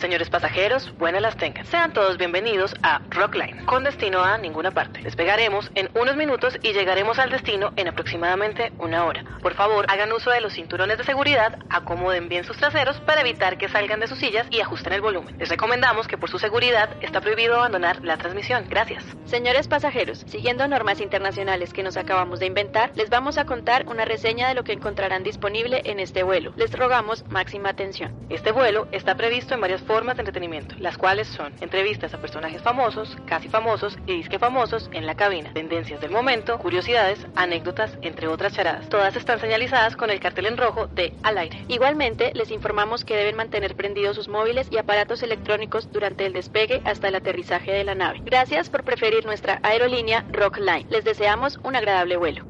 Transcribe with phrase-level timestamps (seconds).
[0.00, 1.66] Señores pasajeros, buenas las tengan.
[1.66, 5.02] Sean todos bienvenidos a Rockline, con destino a ninguna parte.
[5.02, 9.26] Despegaremos en unos minutos y llegaremos al destino en aproximadamente una hora.
[9.42, 13.58] Por favor, hagan uso de los cinturones de seguridad, acomoden bien sus traseros para evitar
[13.58, 15.36] que salgan de sus sillas y ajusten el volumen.
[15.36, 18.64] Les recomendamos que por su seguridad está prohibido abandonar la transmisión.
[18.70, 19.04] Gracias.
[19.26, 24.06] Señores pasajeros, siguiendo normas internacionales que nos acabamos de inventar, les vamos a contar una
[24.06, 26.54] reseña de lo que encontrarán disponible en este vuelo.
[26.56, 28.16] Les rogamos máxima atención.
[28.30, 32.62] Este vuelo está previsto en varias formas de entretenimiento, las cuales son entrevistas a personajes
[32.62, 38.28] famosos, casi famosos y disque famosos en la cabina, tendencias del momento, curiosidades, anécdotas, entre
[38.28, 38.88] otras charadas.
[38.88, 41.64] Todas están señalizadas con el cartel en rojo de al aire.
[41.66, 46.82] Igualmente, les informamos que deben mantener prendidos sus móviles y aparatos electrónicos durante el despegue
[46.84, 48.20] hasta el aterrizaje de la nave.
[48.22, 50.86] Gracias por preferir nuestra aerolínea Rockline.
[50.88, 52.44] Les deseamos un agradable vuelo.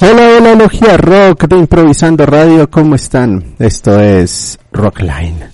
[0.00, 3.54] Hola, hola, logia rock de Improvisando Radio, ¿cómo están?
[3.58, 5.50] Esto es Rockline,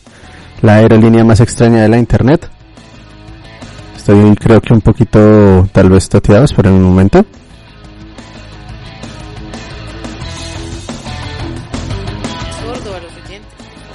[0.62, 2.48] la aerolínea más extraña de la internet.
[3.96, 7.24] Estoy creo que un poquito tal vez toteado, esperen un momento.
[12.60, 13.50] sordo a los oyentes.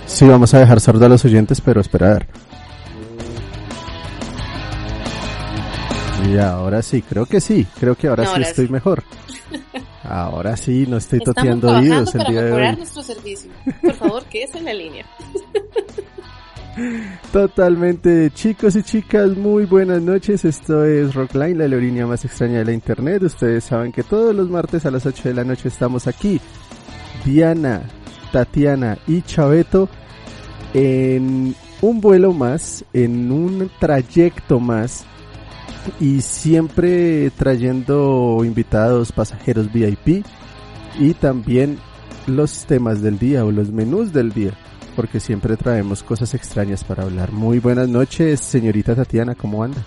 [0.07, 2.27] Sí, vamos a dejar sordo a los oyentes, pero espera a ver.
[6.27, 8.71] Y ahora sí, creo que sí, creo que ahora No, sí ahora estoy sí.
[8.73, 9.03] mejor.
[10.03, 12.77] Ahora sí, no estoy Estamos toteando oídos el para día de mejorar hoy.
[12.77, 13.51] nuestro servicio.
[13.81, 15.05] Por favor, quédese en la línea.
[17.33, 20.45] Totalmente, chicos y chicas, muy buenas noches.
[20.45, 23.21] Esto es Rockline, la aerolínea más extraña de la internet.
[23.23, 26.39] Ustedes saben que todos los martes a las 8 de la noche estamos aquí.
[27.25, 27.81] Diana,
[28.31, 29.89] Tatiana y Chaveto
[30.73, 35.05] en un vuelo más, en un trayecto más
[35.99, 40.25] y siempre trayendo invitados, pasajeros VIP
[40.99, 41.77] y también
[42.27, 44.51] los temas del día o los menús del día
[44.95, 47.31] porque siempre traemos cosas extrañas para hablar.
[47.31, 49.85] Muy buenas noches, señorita Tatiana, ¿cómo anda?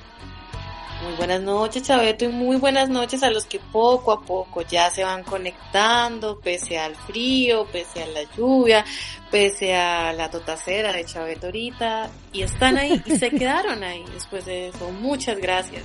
[1.12, 4.88] Muy buenas noches, Chaveto, y muy buenas noches a los que poco a poco ya
[4.88, 8.82] se van conectando, pese al frío, pese a la lluvia,
[9.30, 14.46] pese a la totacera de Chaveto ahorita, y están ahí, y se quedaron ahí después
[14.46, 14.90] de eso.
[14.90, 15.82] Muchas gracias.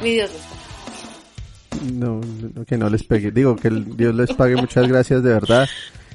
[0.00, 1.92] Mi Dios los pague.
[1.92, 2.20] No,
[2.54, 3.32] no, que no les pegue.
[3.32, 5.68] Digo que el Dios les pague muchas gracias de verdad.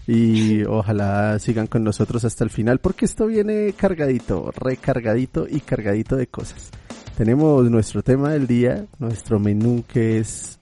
[0.08, 6.16] Y ojalá sigan con nosotros hasta el final porque esto viene cargadito, recargadito y cargadito
[6.16, 6.72] de cosas.
[7.20, 10.58] Tenemos nuestro tema del día, nuestro menú que es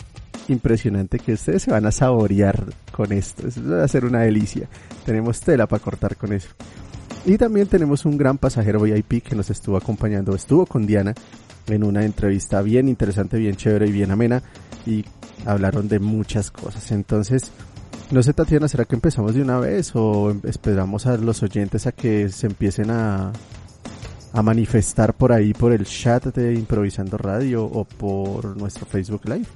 [0.47, 3.43] impresionante, que ustedes se van a saborear con esto.
[3.71, 4.67] Va a ser una delicia.
[5.05, 6.49] Tenemos tela para cortar con eso.
[7.27, 11.13] Y también tenemos un gran pasajero VIP que nos estuvo acompañando, estuvo con Diana
[11.67, 14.41] en una entrevista bien interesante, bien chévere y bien amena
[14.83, 15.05] y
[15.45, 16.91] hablaron de muchas cosas.
[16.91, 17.51] Entonces,
[18.09, 21.85] no sé Tatiana, ¿será que empezamos de una vez o em- esperamos a los oyentes
[21.85, 23.31] a que se empiecen a,
[24.37, 29.47] a manifestar por ahí por el chat de Improvisando Radio o por nuestro Facebook Live?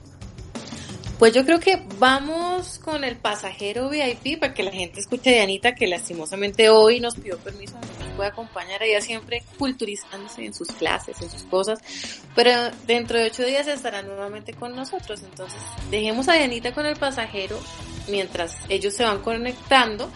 [1.20, 5.34] Pues yo creo que vamos con el pasajero VIP para que la gente escuche a
[5.34, 8.82] Dianita que lastimosamente hoy nos pidió permiso, no nos puede acompañar.
[8.82, 11.78] Ella siempre culturizándose en sus clases, en sus cosas,
[12.34, 12.52] pero
[12.88, 17.60] dentro de ocho días estará nuevamente con nosotros, entonces dejemos a Dianita con el pasajero
[18.10, 20.10] mientras ellos se van conectando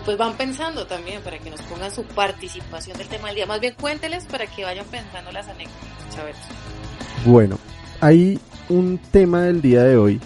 [0.00, 3.46] y pues van pensando también para que nos pongan su participación del tema del día,
[3.46, 5.80] más bien cuénteles para que vayan pensando las anécdotas.
[7.24, 7.58] Bueno,
[8.00, 8.38] hay
[8.68, 10.20] un tema del día de hoy.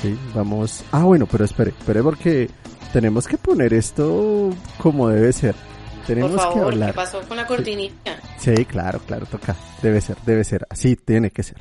[0.00, 0.84] Sí, vamos.
[0.92, 2.48] Ah, bueno, pero espere, espere porque
[2.92, 5.54] tenemos que poner esto como debe ser.
[6.06, 6.94] Tenemos Por que favor, ¿qué hablar.
[6.94, 8.18] pasó con la cortinita?
[8.38, 9.54] Sí, claro, claro, toca.
[9.82, 10.66] Debe ser, debe ser.
[10.70, 11.58] Así tiene que ser.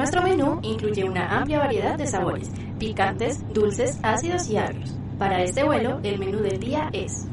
[0.00, 4.98] Nuestro menú incluye una amplia variedad de sabores, picantes, dulces, ácidos y agrios.
[5.18, 7.26] Para este vuelo, el menú del día es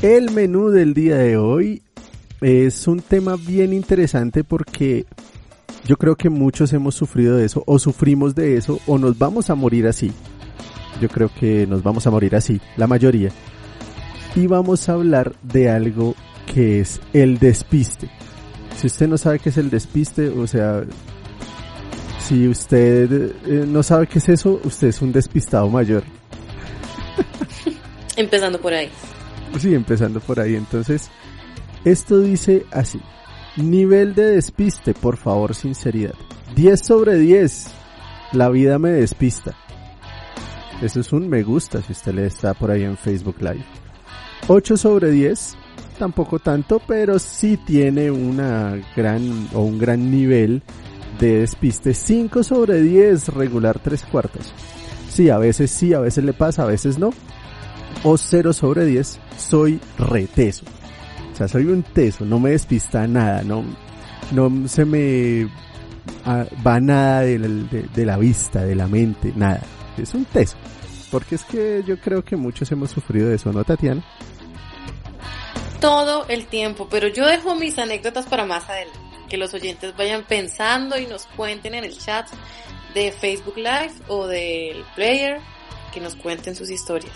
[0.00, 1.82] El menú del día de hoy
[2.40, 5.04] es un tema bien interesante porque
[5.84, 9.50] yo creo que muchos hemos sufrido de eso, o sufrimos de eso, o nos vamos
[9.50, 10.12] a morir así.
[10.98, 13.32] Yo creo que nos vamos a morir así, la mayoría.
[14.34, 16.14] Y vamos a hablar de algo
[16.52, 18.10] que es el despiste.
[18.76, 20.84] Si usted no sabe qué es el despiste, o sea,
[22.20, 26.04] si usted eh, no sabe qué es eso, usted es un despistado mayor.
[28.16, 28.90] Empezando por ahí.
[29.58, 30.56] Sí, empezando por ahí.
[30.56, 31.10] Entonces,
[31.84, 33.00] esto dice así.
[33.56, 36.14] Nivel de despiste, por favor, sinceridad.
[36.54, 37.68] 10 sobre 10.
[38.32, 39.56] La vida me despista.
[40.82, 43.64] Eso es un me gusta si usted le está por ahí en Facebook Live.
[44.48, 45.57] 8 sobre 10.
[45.98, 50.62] Tampoco tanto, pero sí tiene una gran o un gran nivel
[51.18, 51.92] de despiste.
[51.92, 54.52] 5 sobre 10, regular 3 cuartos.
[55.08, 57.10] Sí, a veces sí, a veces le pasa, a veces no.
[58.04, 60.64] O 0 sobre 10, soy reteso.
[61.32, 63.64] O sea, soy un teso, no me despista nada, no,
[64.32, 65.48] no se me
[66.24, 69.62] ah, va nada de, de, de la vista, de la mente, nada.
[69.96, 70.56] Es un teso.
[71.10, 74.04] Porque es que yo creo que muchos hemos sufrido de eso, ¿no, Tatiana?
[75.80, 78.98] Todo el tiempo, pero yo dejo mis anécdotas para más adelante.
[79.28, 82.26] Que los oyentes vayan pensando y nos cuenten en el chat
[82.94, 85.40] de Facebook Live o del player,
[85.92, 87.12] que nos cuenten sus historias.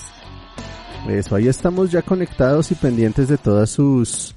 [1.08, 4.34] Eso, ahí estamos ya conectados y pendientes de todas sus,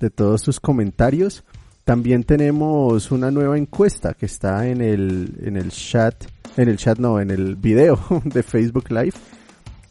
[0.00, 1.42] de todos sus comentarios.
[1.84, 6.24] También tenemos una nueva encuesta que está en el, en el chat,
[6.56, 9.14] en el chat no, en el video de Facebook Live.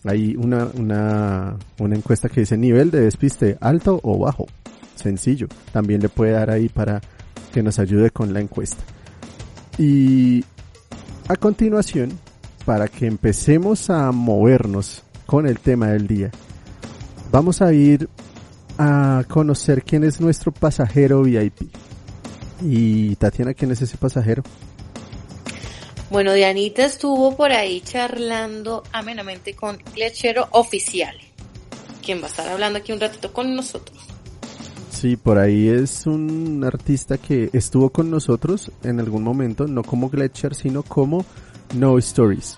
[0.06, 4.46] Hay una, una, una encuesta que dice nivel de despiste alto o bajo.
[4.96, 5.48] Sencillo.
[5.72, 7.02] También le puede dar ahí para
[7.54, 8.84] que nos ayude con la encuesta.
[9.78, 10.44] Y
[11.28, 12.12] a continuación,
[12.66, 16.32] para que empecemos a movernos con el tema del día,
[17.32, 18.08] vamos a ir
[18.78, 21.70] a conocer quién es nuestro pasajero VIP.
[22.62, 24.44] Y Tatiana, ¿quién es ese pasajero?
[26.12, 31.16] Bueno, Dianita estuvo por ahí charlando amenamente con Lechero Oficial,
[32.04, 33.98] quien va a estar hablando aquí un ratito con nosotros.
[34.92, 40.10] Sí, por ahí es un artista que estuvo con nosotros en algún momento, no como
[40.10, 41.26] Gletscher, sino como
[41.74, 42.58] No Stories.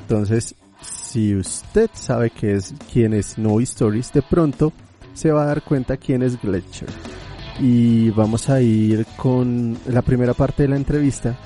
[0.00, 4.72] Entonces, si usted sabe que es quién es No Stories, de pronto
[5.14, 6.88] se va a dar cuenta quién es Gletscher.
[7.60, 11.36] Y vamos a ir con la primera parte de la entrevista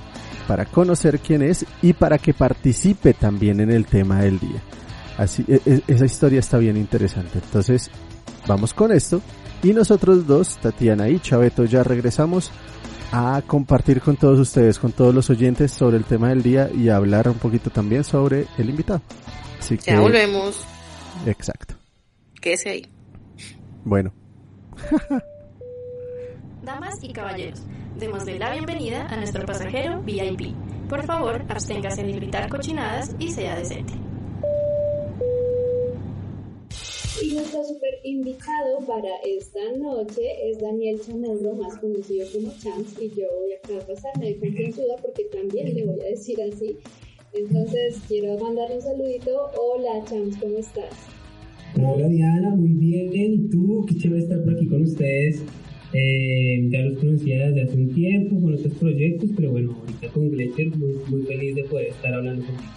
[0.49, 4.63] para conocer quién es y para que participe también en el tema del día.
[5.19, 7.39] Así, e, e, esa historia está bien interesante.
[7.45, 7.91] Entonces,
[8.47, 9.21] vamos con esto.
[9.63, 12.51] Y nosotros dos, Tatiana y Chaveto, ya regresamos
[13.13, 16.89] a compartir con todos ustedes, con todos los oyentes sobre el tema del día y
[16.89, 19.03] a hablar un poquito también sobre el invitado.
[19.59, 19.91] Así que...
[19.91, 20.65] Ya volvemos.
[21.27, 21.75] Exacto.
[22.41, 22.87] Quédese ahí.
[23.85, 24.13] Bueno.
[26.63, 27.63] Damas y caballeros,
[27.99, 30.55] démosle la bienvenida a nuestro pasajero VIP.
[30.89, 33.93] Por favor, absténgase de gritar cochinadas y sea decente.
[37.21, 43.11] Y nuestro super invitado para esta noche es Daniel Chamorro, más conocido como Champs, y
[43.11, 46.77] yo voy acá a pasarme de confianzuda porque también le voy a decir así.
[47.35, 49.51] Entonces, quiero mandarle un saludito.
[49.61, 50.95] Hola, Champs, ¿cómo estás?
[51.77, 53.35] Hola, Diana, muy bien.
[53.35, 53.85] ¿Y tú?
[53.89, 55.43] Qué chévere estar por aquí con ustedes.
[55.93, 60.31] Eh, ya los conocía desde hace un tiempo con otros proyectos, pero bueno, ahorita con
[60.31, 62.73] Gletscher muy, muy feliz de poder estar hablando contigo.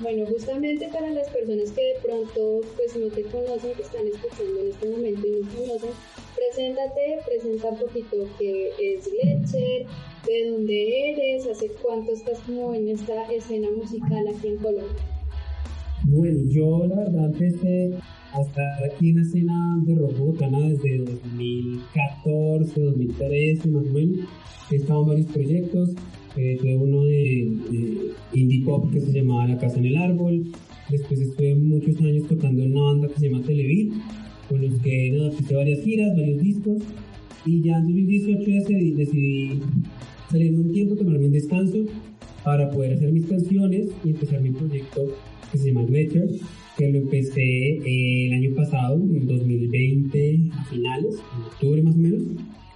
[0.00, 4.60] Bueno, justamente para las personas que de pronto pues no te conocen, que están escuchando
[4.60, 5.90] en este momento y no te conocen,
[6.34, 9.86] preséntate, presenta un poquito qué es Gletscher,
[10.26, 15.04] de dónde eres, hace cuánto estás como en esta escena musical aquí en Colombia.
[16.04, 17.90] Bueno, yo la verdad empecé
[18.32, 24.18] a estar aquí en la escena de rock bogotana desde 2014, 2013 más o menos.
[24.70, 25.90] He varios proyectos,
[26.36, 30.44] eh, tuve uno de, indie pop que se llamaba La Casa en el Árbol.
[30.88, 33.92] Después estuve muchos años tocando en una banda que se llama Televir,
[34.48, 36.82] con los que nada, hice varias giras, varios discos.
[37.44, 39.60] Y ya en 2018 decidí, decidí
[40.30, 41.78] salirme un tiempo, tomarme un descanso
[42.44, 45.08] para poder hacer mis canciones y empezar mi proyecto
[45.50, 46.30] que se llama Gletscher,
[46.80, 51.98] que lo empecé eh, el año pasado, en 2020, a finales, en octubre más o
[51.98, 52.22] menos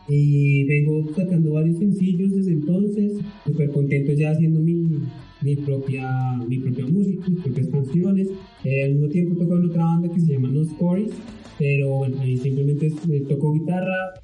[0.06, 3.12] y vengo sacando varios sencillos desde entonces,
[3.46, 5.00] súper contento ya haciendo mi,
[5.40, 8.28] mi, propia, mi propia música, mis propias canciones.
[8.64, 11.12] Eh, al mismo tiempo en otra banda que se llama No Stories,
[11.58, 14.14] pero bueno, ahí simplemente eh, toco guitarra,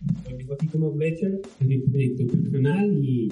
[0.47, 3.29] lo así como Fletcher, es mi proyecto personal y,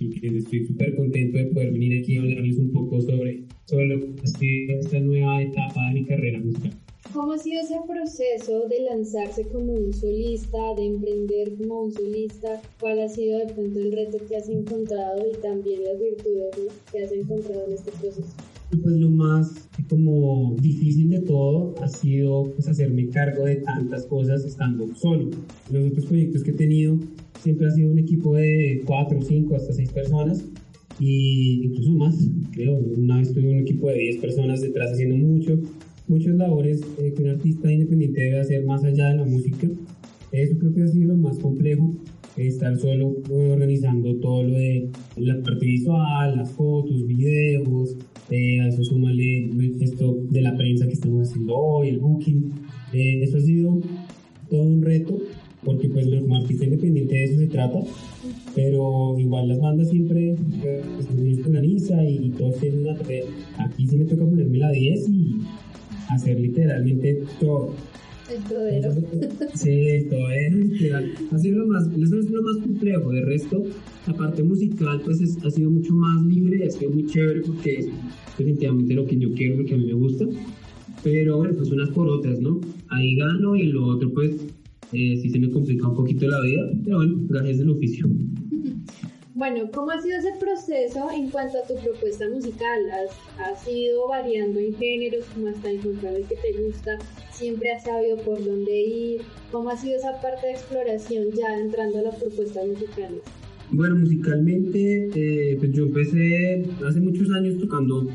[0.00, 4.00] y estoy súper contento de poder venir aquí a hablarles un poco sobre, sobre lo
[4.00, 6.72] que ha sido esta nueva etapa de mi carrera musical.
[7.12, 12.60] ¿Cómo ha sido ese proceso de lanzarse como un solista, de emprender como un solista?
[12.80, 17.04] ¿Cuál ha sido de pronto el reto que has encontrado y también las virtudes que
[17.04, 18.34] has encontrado en este proceso?
[18.70, 24.44] Pues lo más como difícil de todo ha sido pues hacerme cargo de tantas cosas
[24.44, 25.30] estando solo.
[25.70, 26.98] Los otros proyectos que he tenido
[27.40, 30.44] siempre ha sido un equipo de 4, 5, hasta 6 personas
[30.98, 32.16] y incluso más,
[32.52, 32.76] creo.
[32.76, 35.58] Una vez tuve un equipo de 10 personas detrás haciendo mucho,
[36.08, 39.68] muchas labores eh, que un artista independiente debe hacer más allá de la música.
[40.32, 41.94] Eso creo que ha sido lo más complejo,
[42.36, 47.96] estar solo eh, organizando todo lo de la parte visual, las fotos, videos,
[48.30, 49.50] eh, a eso súmale
[49.80, 52.52] esto de la prensa que estamos haciendo hoy, el booking.
[52.92, 53.80] eso ha sido
[54.48, 55.18] todo un reto,
[55.64, 57.80] porque pues como artista independiente de eso se trata,
[58.54, 63.24] pero igual las bandas siempre pues, se organiza y, y todos tienen una tarea.
[63.58, 65.36] Aquí sí me toca ponerme la 10 y
[66.08, 67.74] hacer literalmente todo.
[68.30, 68.94] El todero.
[69.54, 71.12] Sí, el todero, literal.
[71.30, 73.10] Ha sido lo más, eso es lo más complejo.
[73.10, 73.62] De resto,
[74.06, 77.88] la parte musical, pues ha sido mucho más libre, ha sido muy chévere porque es
[78.36, 80.26] definitivamente lo que yo quiero, lo que a mí me gusta.
[81.02, 82.60] Pero bueno, pues unas por otras, ¿no?
[82.88, 84.32] Ahí gano y lo otro, pues
[84.92, 88.08] eh, sí se me complica un poquito la vida, pero bueno, gracias del oficio.
[89.36, 92.80] Bueno, ¿cómo ha sido ese proceso en cuanto a tu propuesta musical?
[92.92, 96.98] ¿Has, has ido variando en géneros como hasta encontrar el que te gusta?
[97.32, 99.22] ¿Siempre has sabido por dónde ir?
[99.50, 103.22] ¿Cómo ha sido esa parte de exploración ya entrando a las propuestas musicales?
[103.70, 108.08] Bueno, musicalmente, eh, pues yo empecé hace muchos años tocando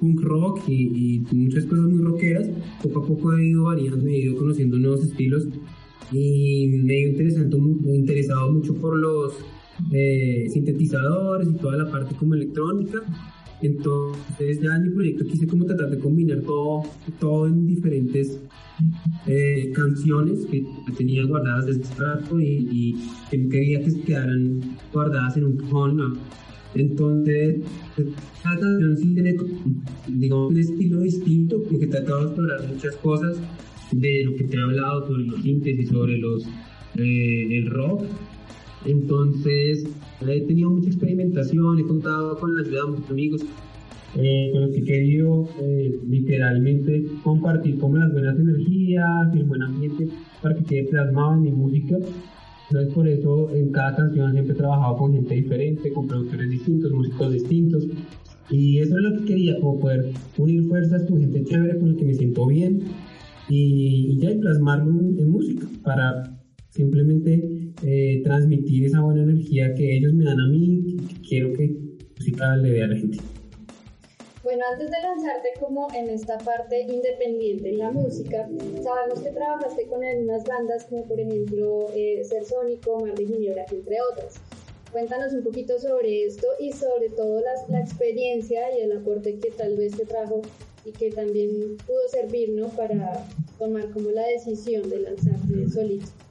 [0.00, 2.48] punk rock y, muchas cosas muy rockeras.
[2.82, 5.48] Poco a poco he ido variando, he ido conociendo nuevos estilos
[6.12, 7.58] y me he interesado,
[7.94, 9.34] interesado mucho por los
[9.92, 13.02] eh, sintetizadores y toda la parte como electrónica.
[13.62, 16.82] Entonces ya en mi proyecto quise como tratar de combinar todo,
[17.18, 18.38] todo en diferentes
[19.26, 20.64] eh, canciones que
[20.96, 22.96] tenía guardadas desde hace rato y, y,
[23.30, 24.60] que no quería que se quedaran
[24.92, 26.18] guardadas en un cajón.
[26.74, 27.60] Entonces,
[28.42, 29.36] cada canción sí tiene,
[30.08, 33.36] digamos, un estilo distinto, porque he tratado de explorar muchas cosas
[33.92, 36.44] de lo que te he hablado sobre los síntesis, sobre los,
[36.96, 38.04] eh, el rock.
[38.84, 39.86] Entonces,
[40.20, 43.40] he tenido mucha experimentación, he contado con la ayuda de muchos amigos
[44.18, 49.62] eh, con los que he querido eh, literalmente compartir como las buenas energías, el buen
[49.62, 50.08] ambiente
[50.42, 51.96] para que quede plasmado en mi música.
[52.68, 56.92] Entonces, por eso en cada canción siempre he trabajado con gente diferente, con productores distintos,
[56.92, 57.86] músicos distintos.
[58.50, 61.98] Y eso es lo que quería, como poder unir fuerzas con gente chévere, con la
[61.98, 62.80] que me siento bien
[63.48, 66.38] y, ya y plasmarlo en, música para
[66.70, 71.76] simplemente eh, transmitir esa buena energía que ellos me dan a mí, que quiero que
[72.18, 73.18] música le dé a la gente.
[74.46, 78.48] Bueno, antes de lanzarte como en esta parte independiente en la música,
[78.80, 83.66] sabemos que trabajaste con algunas bandas como por ejemplo eh, Ser Sónico, Mar de Ginebra,
[83.68, 84.36] entre otras.
[84.92, 89.76] Cuéntanos un poquito sobre esto y sobre todo la, experiencia y el aporte que tal
[89.76, 90.42] vez te trajo
[90.84, 92.68] y que también pudo servir ¿no?
[92.68, 93.26] para
[93.58, 96.25] tomar como la decisión de lanzarte solito.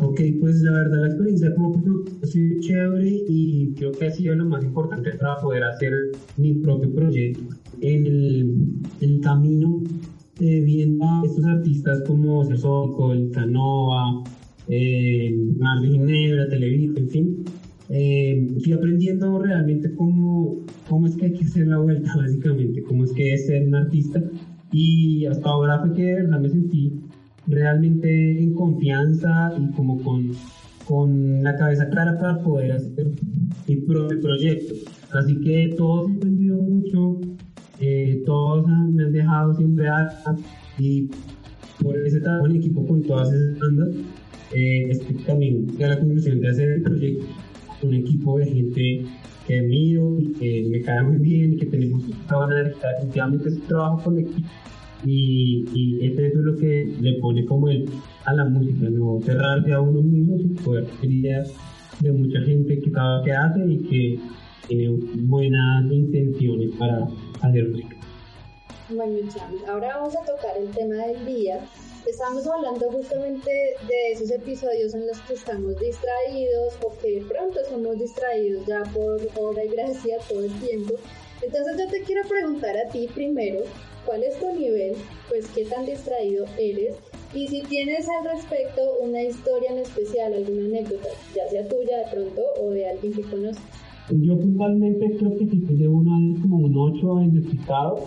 [0.00, 1.80] Ok, pues la verdad la experiencia como
[2.22, 5.92] ha sido chévere y creo que ha sido lo más importante para poder hacer
[6.36, 7.42] mi propio proyecto.
[7.80, 8.54] En el,
[9.00, 9.82] el camino,
[10.40, 14.24] eh, viendo a estos artistas como Cesónico, El Canova,
[14.68, 17.44] eh, Mar de Ginebra, Televisa, en fin,
[17.90, 23.04] eh, fui aprendiendo realmente cómo, cómo es que hay que hacer la vuelta, básicamente, cómo
[23.04, 24.22] es que es ser un artista.
[24.72, 26.92] Y hasta ahora fue que de verdad me sentí
[27.46, 30.32] realmente en confianza y como con,
[30.86, 33.06] con la cabeza clara para poder hacer
[33.66, 34.74] mi propio proyecto.
[35.12, 37.20] Así que todos he aprendido mucho,
[37.80, 40.36] eh, todos me han dejado siempre alta
[40.78, 41.08] y
[41.80, 43.90] por ese trabajo en equipo con todas esas bandas,
[44.52, 47.26] eh, estoy también a la conclusión de hacer el proyecto
[47.84, 49.06] un equipo de gente
[49.46, 52.88] que admiro y que me cae muy bien y que tenemos buena energía.
[52.92, 54.48] Definitivamente es trabajo colectivo
[55.04, 57.88] y, y es lo que le pone como el
[58.24, 61.52] a la música, no cerrarse a uno mismo, sino poder ideas
[62.00, 64.20] de mucha gente que sabe que hace y que
[64.68, 64.88] tiene
[65.26, 67.06] buenas intenciones para
[67.42, 67.96] hacer música.
[68.90, 69.16] Bueno,
[69.68, 71.60] ahora vamos a tocar el tema del día
[72.06, 73.50] Estamos hablando justamente
[73.88, 79.18] de esos episodios en los que estamos distraídos o que pronto somos distraídos ya por
[79.36, 80.94] hora y gracia todo el tiempo.
[81.40, 83.60] Entonces yo te quiero preguntar a ti primero,
[84.04, 84.94] ¿cuál es tu nivel?
[85.28, 86.96] Pues qué tan distraído eres
[87.34, 92.04] y si tienes al respecto una historia en especial, alguna anécdota, ya sea tuya de
[92.12, 93.62] pronto o de alguien que conoces.
[94.10, 98.06] Yo puntualmente creo que si te una vez como un 8 en despistado,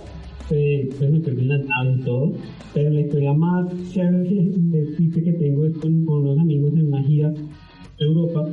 [0.49, 2.31] eh, pues me perdí en naves y todo,
[2.73, 7.03] pero la historia más chévere de que tengo es con, con unos amigos en una
[7.03, 8.49] gira a Europa,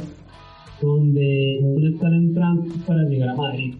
[0.82, 3.74] donde uno está en Frankfurt para llegar a Madrid.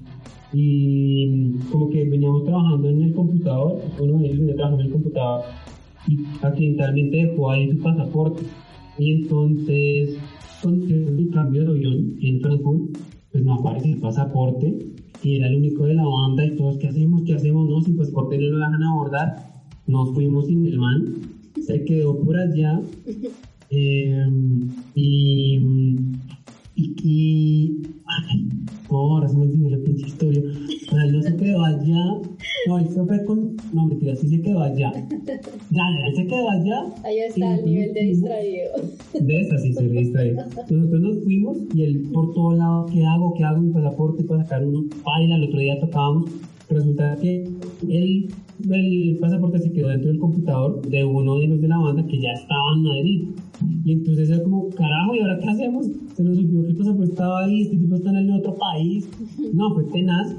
[0.55, 4.93] Y como que veníamos trabajando en el computador, uno de ellos venía trabajando en el
[4.93, 5.43] computador
[6.07, 8.43] y accidentalmente dejó ahí su pasaporte.
[8.99, 10.17] Y entonces,
[10.63, 12.99] con el cambio de avión en Frankfurt,
[13.33, 14.79] pues no aparece el pasaporte
[15.25, 17.23] y era el único de la banda y todos, ¿qué hacemos?
[17.23, 17.69] ¿Qué hacemos?
[17.69, 19.37] No, sin pasaporte no lo dejan abordar.
[19.87, 21.05] Nos fuimos sin el man,
[21.61, 22.81] se quedó por allá
[23.71, 24.27] eh,
[24.95, 25.59] y,
[26.77, 28.49] y, y ay,
[28.91, 30.43] ahora se me olvidó la pinche historia.
[30.43, 32.05] O sea, él no se quedó allá.
[32.67, 33.57] No, él se fue con.
[33.73, 34.93] No, mentira, sí se quedó allá.
[35.71, 36.85] Ya, ya se quedó allá.
[37.05, 38.71] Ahí está el nivel de distraído.
[39.21, 40.45] De esa sí se distraído.
[40.71, 43.35] Nosotros nos fuimos y él por todos lados, ¿qué hago?
[43.35, 43.61] ¿Qué hago?
[43.61, 44.85] Mi pasaporte para sacar uno.
[45.05, 46.31] Baila, el otro día tocábamos.
[46.69, 47.45] Resulta que
[47.89, 48.29] él,
[48.71, 52.21] el pasaporte se quedó dentro del computador de uno de los de la banda que
[52.21, 53.29] ya estaba en Madrid.
[53.85, 55.87] Y entonces era como, carajo, ¿y ahora qué hacemos?
[56.15, 59.09] Se nos olvidó que el pasaporte estaba ahí, este tipo está en el otro país.
[59.53, 60.37] No, fue tenaz.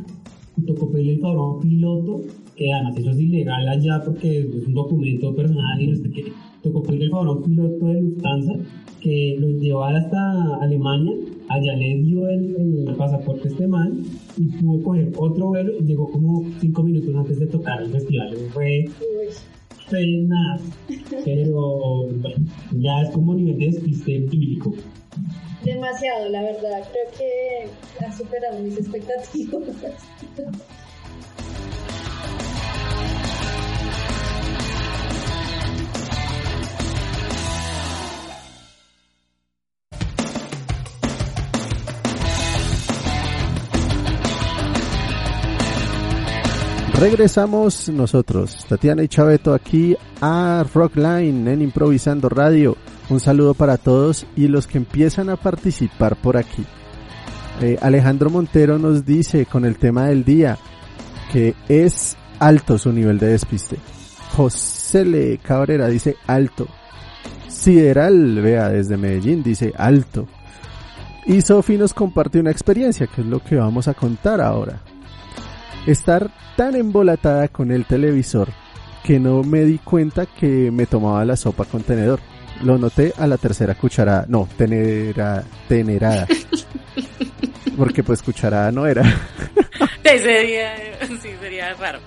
[0.58, 2.22] Y tocó pedirle el favor a un piloto,
[2.56, 6.32] que además eso es ilegal allá porque es un documento personal y no sé qué.
[6.64, 8.54] Tocó pedirle el favor a un piloto de Lufthansa
[9.02, 11.14] que lo llevara hasta Alemania.
[11.50, 14.04] Allá le dio el, el pasaporte a este man
[14.38, 18.36] y pudo coger otro vuelo y llegó como cinco minutos antes de tocar el festival.
[18.52, 18.86] Fue
[19.90, 20.62] tenaz.
[21.24, 24.74] Pero bueno, ya es como nivel de despiste bíblico.
[25.64, 26.84] Demasiado, la verdad.
[26.92, 29.64] Creo que ha superado mis expectativas.
[47.06, 52.78] Regresamos nosotros, Tatiana y Chaveto, aquí a Rockline en Improvisando Radio.
[53.12, 56.66] Un saludo para todos y los que empiezan a participar por aquí.
[57.62, 60.58] Eh, Alejandro Montero nos dice con el tema del día
[61.32, 63.78] que es alto su nivel de despiste.
[64.36, 66.66] José Le Cabrera dice alto.
[67.48, 70.28] Sideral, vea, desde Medellín dice alto.
[71.28, 74.82] Y Sofi nos comparte una experiencia, que es lo que vamos a contar ahora.
[75.86, 78.50] Estar tan embolatada con el televisor
[79.04, 82.20] que no me di cuenta que me tomaba la sopa con tenedor.
[82.64, 84.26] Lo noté a la tercera cucharada.
[84.28, 86.28] No, tenera, tenerada.
[87.78, 89.04] Porque pues cucharada no era.
[90.04, 90.74] sería,
[91.22, 92.00] sí, sería raro.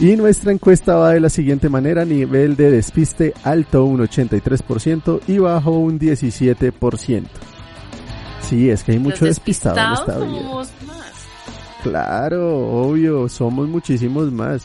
[0.00, 5.38] Y nuestra encuesta va de la siguiente manera, nivel de despiste alto un 83% y
[5.38, 7.24] bajo un 17%.
[8.40, 10.40] Sí, es que hay mucho Los despistado en esta vida.
[10.40, 11.17] somos más.
[11.90, 14.62] Claro, obvio, somos muchísimos más.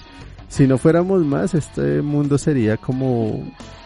[0.49, 3.43] Si no fuéramos más, este mundo sería como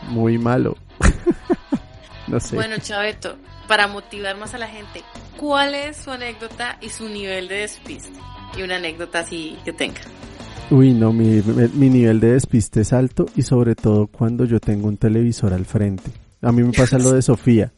[0.10, 0.76] muy malo.
[2.28, 2.56] no sé.
[2.56, 3.36] Bueno, Chaveto,
[3.68, 5.04] para motivar más a la gente,
[5.38, 8.12] ¿cuál es su anécdota y su nivel de despiste?
[8.58, 10.02] Y una anécdota así que tenga.
[10.70, 14.60] Uy, no, mi, mi- mi nivel de despiste es alto y sobre todo cuando yo
[14.60, 16.12] tengo un televisor al frente.
[16.42, 17.72] A mí me pasa lo de Sofía.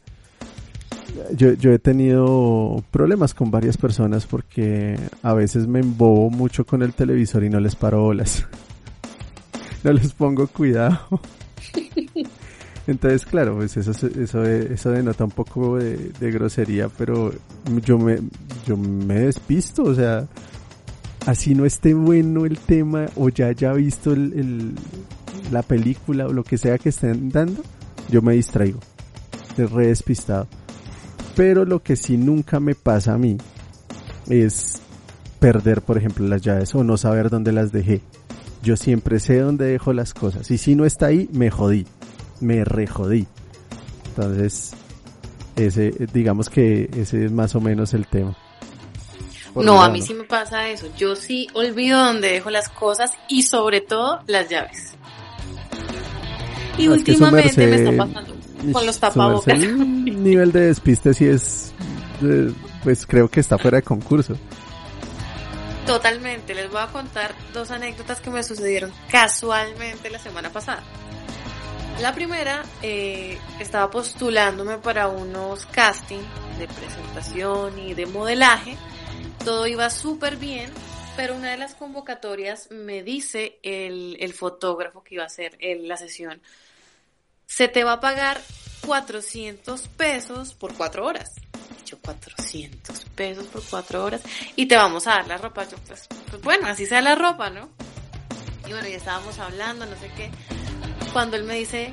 [1.36, 6.82] Yo, yo he tenido problemas con varias personas porque a veces me embobo mucho con
[6.82, 8.46] el televisor y no les paro bolas.
[9.82, 11.00] No les pongo cuidado.
[12.86, 17.32] Entonces, claro, pues eso, eso, eso denota un poco de, grosería, pero
[17.84, 18.18] yo me,
[18.66, 20.26] yo me despisto, o sea,
[21.26, 24.74] así no esté bueno el tema o ya haya visto el,
[25.52, 27.62] la película o lo que sea que estén dando,
[28.10, 28.80] yo me distraigo.
[29.56, 30.48] Re despistado.
[31.40, 33.38] Pero lo que sí nunca me pasa a mí
[34.28, 34.82] es
[35.38, 38.02] perder, por ejemplo, las llaves o no saber dónde las dejé.
[38.62, 40.50] Yo siempre sé dónde dejo las cosas.
[40.50, 41.86] Y si no está ahí, me jodí.
[42.40, 43.26] Me rejodí.
[44.08, 44.72] Entonces,
[45.56, 48.36] ese, digamos que ese es más o menos el tema.
[49.54, 50.88] Por no, a mí sí me pasa eso.
[50.98, 54.92] Yo sí olvido dónde dejo las cosas y sobre todo las llaves.
[56.76, 58.39] Y No, es que su últimamente me está pasando
[58.72, 59.58] con los tapabocas.
[59.62, 61.72] El nivel de despiste sí es,
[62.22, 64.36] eh, pues creo que está fuera de concurso.
[65.86, 70.82] Totalmente, les voy a contar dos anécdotas que me sucedieron casualmente la semana pasada.
[72.00, 76.24] La primera, eh, estaba postulándome para unos castings
[76.58, 78.76] de presentación y de modelaje.
[79.44, 80.70] Todo iba súper bien,
[81.16, 85.88] pero una de las convocatorias me dice el, el fotógrafo que iba a hacer el-
[85.88, 86.40] la sesión,
[87.50, 88.40] se te va a pagar
[88.86, 91.28] 400 pesos por cuatro horas.
[91.84, 94.22] Yo 400 pesos por cuatro horas
[94.54, 95.64] y te vamos a dar la ropa.
[95.64, 97.68] Yo pues pues bueno, así sea la ropa, ¿no?
[98.66, 100.30] Y bueno, ya estábamos hablando, no sé qué.
[101.12, 101.92] Cuando él me dice,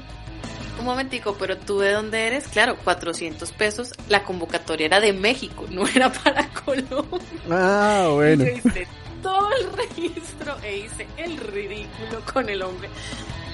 [0.78, 2.48] un momentico, pero tú de dónde eres?
[2.50, 3.94] Claro, 400 pesos.
[4.10, 7.20] La convocatoria era de México, no era para Colombia.
[7.50, 8.44] Ah, bueno.
[8.44, 8.88] Y yo hice
[9.24, 12.90] todo el registro e hice el ridículo con el hombre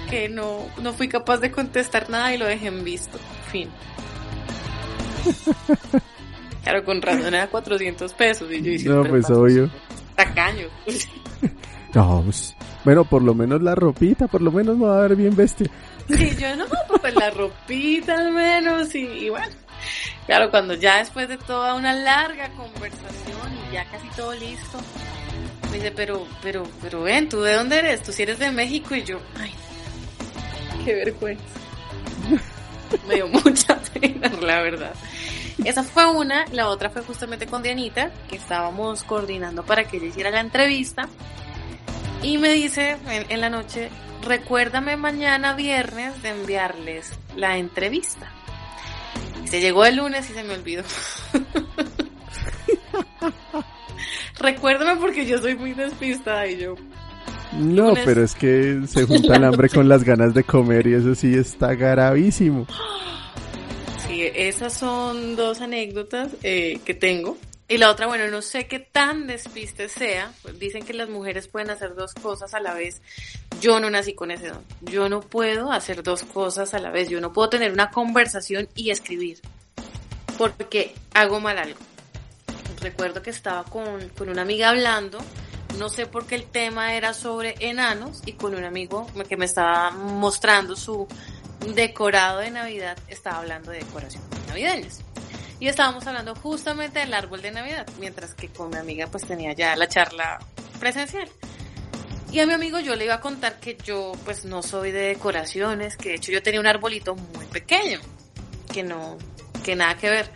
[0.10, 3.18] que no, no fui capaz de contestar nada y lo dejé en visto.
[3.52, 3.70] Fin.
[6.64, 8.50] Claro, con razón era 400 pesos.
[8.50, 9.70] Y yo hice, No, pues obvio.
[10.16, 10.68] Tacaño.
[11.94, 15.16] No, pues, bueno, por lo menos la ropita, por lo menos me va a ver
[15.16, 15.70] bien bestia.
[16.08, 16.66] Sí, yo no,
[17.00, 19.46] pues la ropita al menos y, y bueno.
[20.26, 24.80] Claro, cuando ya después de toda una larga conversación y ya casi todo listo,
[25.70, 28.02] me dice, pero, pero, pero ven, ¿tú de dónde eres?
[28.02, 29.54] Tú si eres de México y yo, ay,
[30.84, 31.44] qué vergüenza.
[33.08, 34.94] Me dio mucha pena, la verdad.
[35.64, 40.08] Esa fue una, la otra fue justamente con Dianita, que estábamos coordinando para que ella
[40.08, 41.08] hiciera la entrevista.
[42.22, 43.90] Y me dice en, la noche,
[44.24, 48.32] recuérdame mañana viernes de enviarles la entrevista.
[49.46, 50.84] Se llegó el lunes y se me olvidó.
[54.40, 56.76] Recuérdame porque yo soy muy despistada y yo,
[57.58, 61.16] No, pero es que se junta el hambre con las ganas de comer y eso
[61.16, 62.68] sí está gravísimo.
[64.08, 67.38] Sí, esas son dos anécdotas eh, que tengo.
[67.68, 70.32] Y la otra, bueno, no sé qué tan despiste sea.
[70.42, 73.02] Pues dicen que las mujeres pueden hacer dos cosas a la vez.
[73.62, 74.64] Yo no nací con ese don.
[74.82, 77.10] Yo no puedo hacer dos cosas a la vez.
[77.10, 79.40] Yo no puedo tener una conversación y escribir.
[80.38, 81.80] Porque hago mal algo.
[82.82, 85.20] Recuerdo que estaba con, con una amiga hablando.
[85.78, 89.46] No sé por qué el tema era sobre enanos y con un amigo que me
[89.46, 91.08] estaba mostrando su
[91.74, 95.02] decorado de Navidad, estaba hablando de decoraciones navideñas.
[95.60, 99.54] Y estábamos hablando justamente del árbol de Navidad, mientras que con mi amiga pues tenía
[99.54, 100.40] ya la charla
[100.80, 101.30] presencial.
[102.32, 105.02] Y a mi amigo yo le iba a contar que yo pues no soy de
[105.02, 108.00] decoraciones, que de hecho yo tenía un arbolito muy pequeño,
[108.74, 109.18] que no,
[109.64, 110.30] que nada que ver.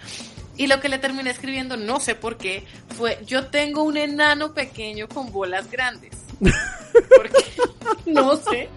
[0.57, 2.63] Y lo que le terminé escribiendo, no sé por qué,
[2.95, 6.13] fue yo tengo un enano pequeño con bolas grandes.
[6.39, 7.45] Porque,
[8.05, 8.69] no sé,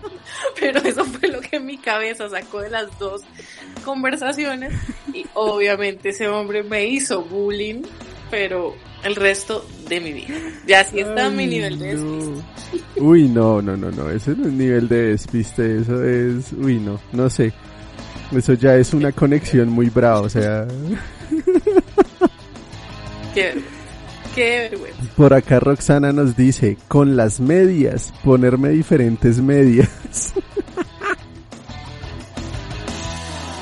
[0.59, 3.23] pero eso fue lo que mi cabeza sacó de las dos
[3.85, 4.75] conversaciones
[5.13, 7.83] y obviamente ese hombre me hizo bullying,
[8.31, 10.35] pero el resto de mi vida.
[10.67, 13.01] Ya así está mi nivel de despiste.
[13.01, 13.07] no.
[13.07, 17.01] Uy, no, no, no, no, ese no es nivel de despiste, eso es, uy, no,
[17.13, 17.53] no sé.
[18.33, 20.67] Eso ya es una conexión muy brava, o sea,
[23.35, 23.55] Qué.
[24.35, 25.03] Qué vergüenza.
[25.17, 30.33] por acá Roxana nos dice, con las medias, ponerme diferentes medias.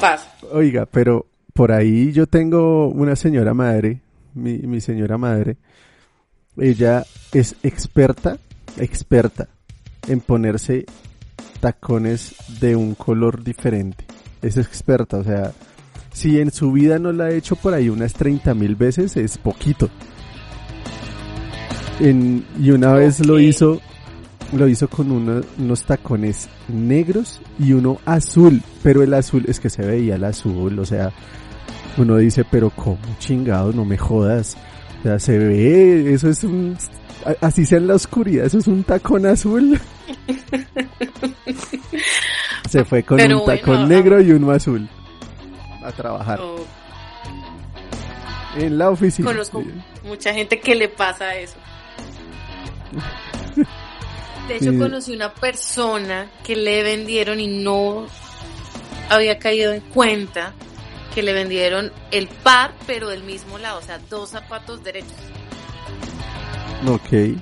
[0.01, 0.31] Pasa.
[0.53, 4.03] Oiga, pero por ahí yo tengo una señora madre,
[4.35, 5.57] mi, mi señora madre,
[6.59, 8.37] ella es experta,
[8.77, 9.49] experta
[10.07, 10.85] en ponerse
[11.61, 14.05] tacones de un color diferente.
[14.43, 15.53] Es experta, o sea,
[16.13, 19.37] si en su vida no la ha hecho por ahí unas 30 mil veces, es
[19.39, 19.89] poquito.
[22.01, 23.81] En- y una vez lo hizo,
[24.53, 29.69] lo hizo con uno- unos tacones negros y uno azul, pero el azul es que
[29.71, 31.13] se veía el azul, o sea,
[31.97, 34.57] uno dice, pero cómo chingado, no me jodas.
[35.01, 36.77] O sea, se ve, eso es un,
[37.41, 39.79] así sea en la oscuridad, eso es un tacón azul.
[42.71, 43.87] se fue con Pero un bueno, tacón ah.
[43.87, 44.89] negro y uno azul
[45.85, 46.65] a trabajar Oh,
[48.57, 49.31] en la oficina.
[49.31, 49.63] conozco
[50.05, 51.57] mucha gente que le pasa eso.
[54.49, 54.79] De hecho, Sí.
[54.79, 58.07] conocí una persona que le vendieron y no
[59.11, 60.53] había caído en cuenta
[61.15, 65.13] que le vendieron el par, pero del mismo lado, o sea, dos zapatos derechos.
[66.87, 67.13] Ok.
[67.13, 67.37] Y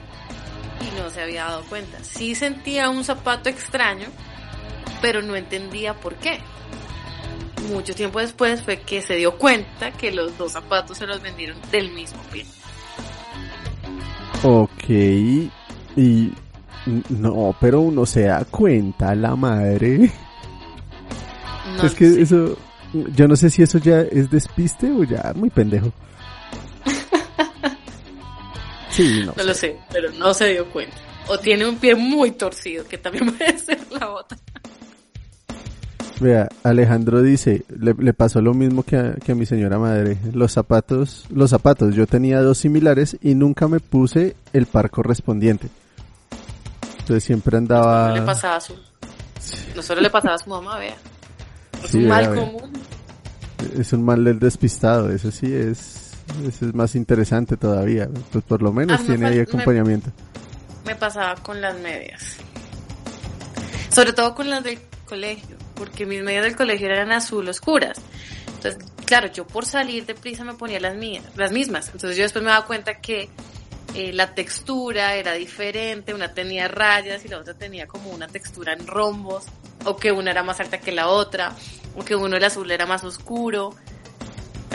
[0.99, 2.03] no se había dado cuenta.
[2.03, 4.07] Sí sentía un zapato extraño,
[5.01, 6.39] pero no entendía por qué.
[7.71, 11.57] Mucho tiempo después fue que se dio cuenta que los dos zapatos se los vendieron
[11.71, 12.47] del mismo pie.
[14.43, 14.89] Ok.
[15.97, 16.33] Y
[17.09, 20.13] no, pero uno se da cuenta, la madre.
[21.77, 22.57] No es que eso,
[22.93, 25.93] yo no sé si eso ya es despiste o ya muy pendejo.
[28.97, 29.35] Sí, no.
[29.37, 30.97] No lo sé, pero no se dio cuenta.
[31.29, 34.39] O tiene un pie muy torcido, que también puede ser la otra.
[36.19, 40.17] Vea, Alejandro dice, le, le pasó lo mismo que a, que a mi señora madre.
[40.33, 45.69] Los zapatos, los zapatos, yo tenía dos similares y nunca me puse el par correspondiente.
[47.01, 48.09] Entonces siempre andaba...
[48.09, 48.75] No le pasaba a su...
[49.75, 50.97] No solo le pasaba a su mamá, vea.
[51.85, 52.41] Es Sí, un vea, mal vea.
[52.41, 52.73] común.
[53.79, 56.06] Es un mal del despistado, eso sí es,
[56.47, 58.09] eso es más interesante todavía.
[58.33, 60.11] Pues por lo menos Ah, me tiene ahí me- acompañamiento.
[60.85, 62.23] me pasaba con las medias.
[63.91, 67.99] Sobre todo con las del colegio, porque mis medias del colegio eran azul oscuras.
[68.57, 71.87] Entonces, claro, yo por salir de prisa me ponía las mías, las mismas.
[71.87, 73.29] Entonces yo después me daba cuenta que
[73.95, 78.73] eh, la textura era diferente, una tenía rayas y la otra tenía como una textura
[78.75, 79.45] en rombos,
[79.85, 81.55] o que una era más alta que la otra,
[81.97, 83.71] o que uno el azul era más oscuro.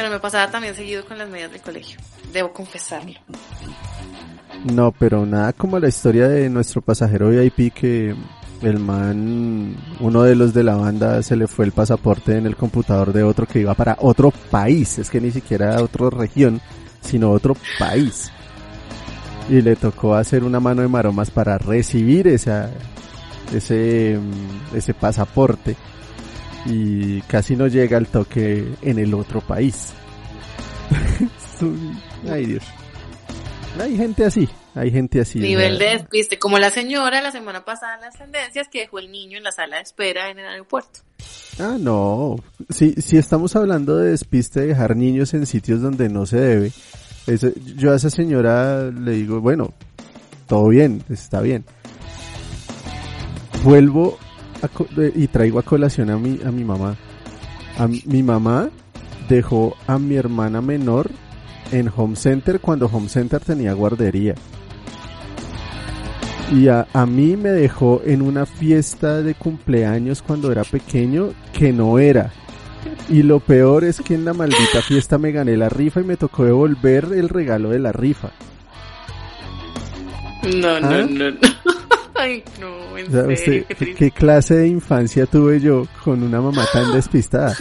[0.02, 2.00] Pero me pasaba también seguido con las medias del colegio,
[2.34, 3.20] debo confesarlo.
[4.74, 8.16] No, pero nada como la historia de nuestro pasajero VIP que
[8.64, 12.56] el man, uno de los de la banda se le fue el pasaporte en el
[12.56, 16.60] computador de otro que iba para otro país, es que ni siquiera otra región,
[17.02, 18.32] sino otro país.
[19.52, 22.72] Y le tocó hacer una mano de maromas para recibir esa,
[23.54, 24.18] ese,
[24.74, 25.76] ese pasaporte.
[26.66, 29.94] Y casi no llega al toque en el otro país.
[32.30, 32.64] Ay Dios.
[33.80, 35.40] Hay gente así, hay gente así.
[35.40, 39.12] Nivel de despiste, como la señora la semana pasada en las tendencias que dejó el
[39.12, 41.00] niño en la sala de espera en el aeropuerto.
[41.60, 42.36] Ah, no.
[42.70, 46.72] Si, si estamos hablando de despiste, de dejar niños en sitios donde no se debe,
[47.76, 49.74] yo a esa señora le digo, bueno,
[50.48, 51.64] todo bien, está bien.
[53.64, 54.18] Vuelvo
[55.16, 56.96] y traigo a colación a mi, a mi mamá.
[57.78, 58.70] A mi mamá
[59.30, 61.10] dejó a mi hermana menor
[61.72, 64.36] en Home Center cuando Home Center tenía guardería.
[66.52, 71.72] Y a, a, mí me dejó en una fiesta de cumpleaños cuando era pequeño que
[71.72, 72.34] no era.
[73.08, 76.18] Y lo peor es que en la maldita fiesta me gané la rifa y me
[76.18, 78.32] tocó devolver el regalo de la rifa.
[80.44, 81.08] No, no, ¿Ah?
[81.10, 81.38] no, no.
[82.22, 86.92] Ay, no, en serio, qué, ¿Qué clase de infancia tuve yo con una mamá tan
[86.94, 87.56] despistada?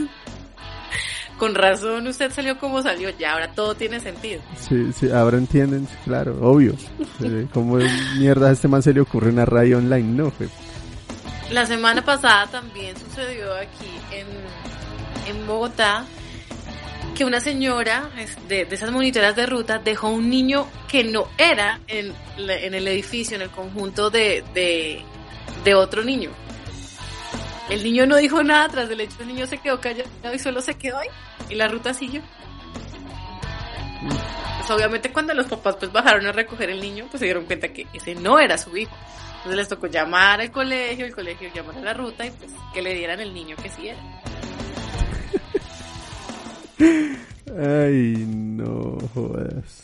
[1.41, 4.43] con razón usted salió como salió, ya ahora todo tiene sentido.
[4.57, 6.75] Sí, sí, ahora entienden, claro, obvio.
[7.55, 7.79] ¿Cómo
[8.19, 10.03] mierda a este man se le ocurre una radio online?
[10.03, 10.49] No, fue.
[11.51, 16.05] La semana pasada también sucedió aquí en, en Bogotá
[17.21, 18.09] que una señora
[18.49, 23.43] de, esas monitoras de ruta dejó un niño que no era en, el edificio, en
[23.43, 25.05] el conjunto de,
[25.77, 26.31] otro niño.
[27.69, 30.63] El niño no dijo nada tras del hecho, el niño se quedó callado y solo
[30.63, 31.09] se quedó ahí.
[31.51, 32.23] Y la ruta siguió.
[34.57, 37.69] Pues obviamente cuando los papás pues bajaron a recoger el niño, pues se dieron cuenta
[37.69, 38.97] que ese no era su hijo.
[39.37, 42.81] Entonces les tocó llamar al colegio, el colegio llamar a la ruta y pues que
[42.81, 44.01] le dieran el niño que sí era.
[47.59, 49.83] Ay, no jodas.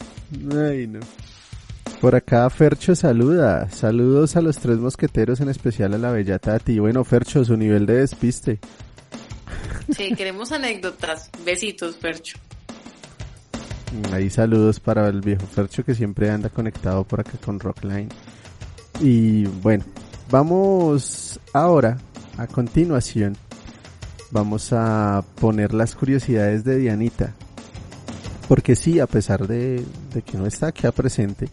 [0.55, 1.01] Ay, no.
[2.01, 3.71] Por acá Fercho saluda.
[3.71, 6.79] Saludos a los tres mosqueteros, en especial a la bella Tati.
[6.79, 8.59] Bueno, Fercho, su nivel de despiste.
[9.97, 11.31] Sí, queremos anécdotas.
[11.45, 12.39] Besitos, Fercho.
[14.13, 18.09] Ahí saludos para el viejo Fercho que siempre anda conectado por acá con Rockline.
[19.01, 19.85] Y bueno,
[20.31, 21.99] vamos ahora,
[22.37, 23.37] a continuación,
[24.31, 27.35] vamos a poner las curiosidades de Dianita.
[28.49, 29.85] Porque sí, a pesar de,
[30.25, 31.49] que no está aquí a presente,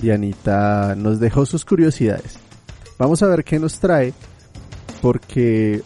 [0.00, 2.38] Dianita nos dejó sus curiosidades.
[2.98, 4.12] Vamos a ver qué nos trae,
[5.02, 5.82] porque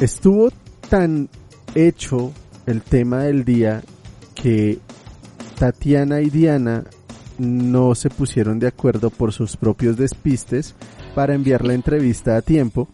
[0.00, 0.50] estuvo
[0.88, 1.28] tan
[1.74, 2.32] hecho
[2.66, 3.82] el tema del día
[4.34, 4.78] que
[5.58, 6.84] Tatiana y Diana
[7.38, 10.74] no se pusieron de acuerdo por sus propios despistes
[11.14, 12.88] para enviar la entrevista a tiempo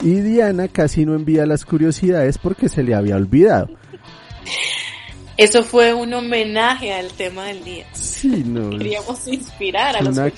[0.00, 3.68] y Diana casi no envía las curiosidades porque se le había olvidado.
[5.36, 7.86] Eso fue un homenaje al tema del día.
[7.92, 8.70] Sí, no.
[8.70, 10.32] Queríamos inspirar a los una,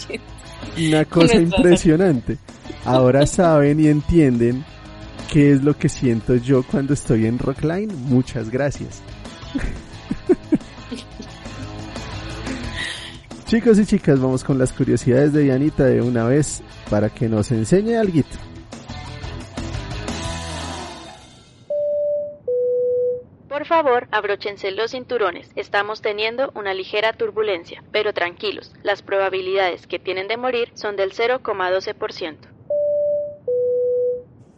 [0.77, 2.37] Una cosa impresionante.
[2.85, 4.64] Ahora saben y entienden
[5.33, 7.92] qué es lo que siento yo cuando estoy en Rockline.
[8.07, 9.01] Muchas gracias.
[13.47, 17.51] Chicos y chicas, vamos con las curiosidades de Dianita de una vez para que nos
[17.51, 18.21] enseñe algo.
[23.59, 25.51] Por favor, abróchense los cinturones.
[25.57, 31.12] Estamos teniendo una ligera turbulencia, pero tranquilos, las probabilidades que tienen de morir son del
[31.12, 32.37] 0,12%.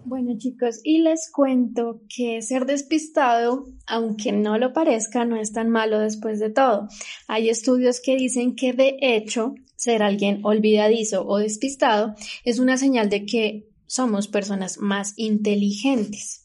[0.05, 5.71] Bueno chicos, y les cuento que ser despistado, aunque no lo parezca, no es tan
[5.71, 6.87] malo después de todo.
[7.27, 13.09] Hay estudios que dicen que de hecho ser alguien olvidadizo o despistado es una señal
[13.09, 16.40] de que somos personas más inteligentes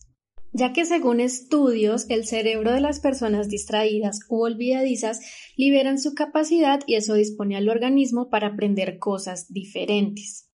[0.56, 5.20] ya que según estudios el cerebro de las personas distraídas u olvidadizas
[5.58, 10.50] liberan su capacidad y eso dispone al organismo para aprender cosas diferentes.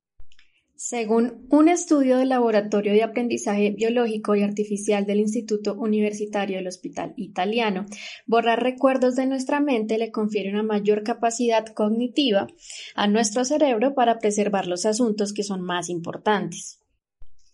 [0.75, 7.13] Según un estudio del Laboratorio de Aprendizaje Biológico y Artificial del Instituto Universitario del Hospital
[7.15, 7.85] Italiano,
[8.25, 12.47] borrar recuerdos de nuestra mente le confiere una mayor capacidad cognitiva
[12.95, 16.80] a nuestro cerebro para preservar los asuntos que son más importantes.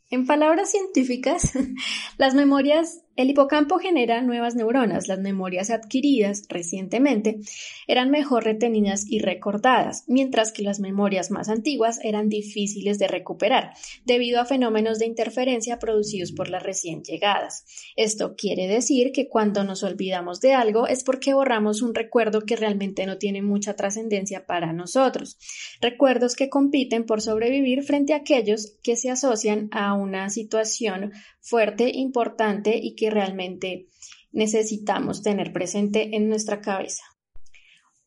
[0.09, 1.51] En palabras científicas,
[2.17, 5.07] las memorias el hipocampo genera nuevas neuronas.
[5.07, 7.39] Las memorias adquiridas recientemente
[7.87, 13.73] eran mejor retenidas y recordadas, mientras que las memorias más antiguas eran difíciles de recuperar
[14.05, 17.65] debido a fenómenos de interferencia producidos por las recién llegadas.
[17.95, 22.55] Esto quiere decir que cuando nos olvidamos de algo es porque borramos un recuerdo que
[22.55, 25.37] realmente no tiene mucha trascendencia para nosotros.
[25.81, 31.13] Recuerdos que compiten por sobrevivir frente a aquellos que se asocian a una situación
[31.47, 33.87] fuerte, importante y que realmente
[34.31, 37.03] necesitamos tener presente en nuestra cabeza.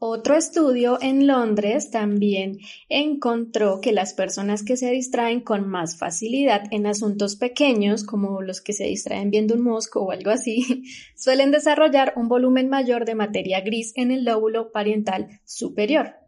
[0.03, 2.57] Otro estudio en Londres también
[2.89, 8.63] encontró que las personas que se distraen con más facilidad en asuntos pequeños, como los
[8.63, 10.85] que se distraen viendo un mosco o algo así,
[11.17, 16.20] suelen desarrollar un volumen mayor de materia gris en el lóbulo pariental superior.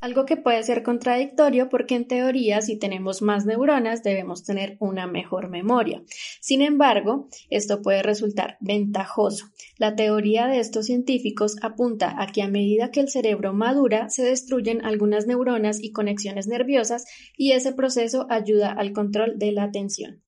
[0.00, 5.06] Algo que puede ser contradictorio porque en teoría si tenemos más neuronas debemos tener una
[5.06, 6.02] mejor memoria.
[6.40, 9.50] Sin embargo, esto puede resultar ventajoso.
[9.76, 14.22] La teoría de estos científicos apunta a que a medida que el cerebro madura se
[14.22, 17.04] destruyen algunas neuronas y conexiones nerviosas
[17.36, 20.22] y ese proceso ayuda al control de la atención.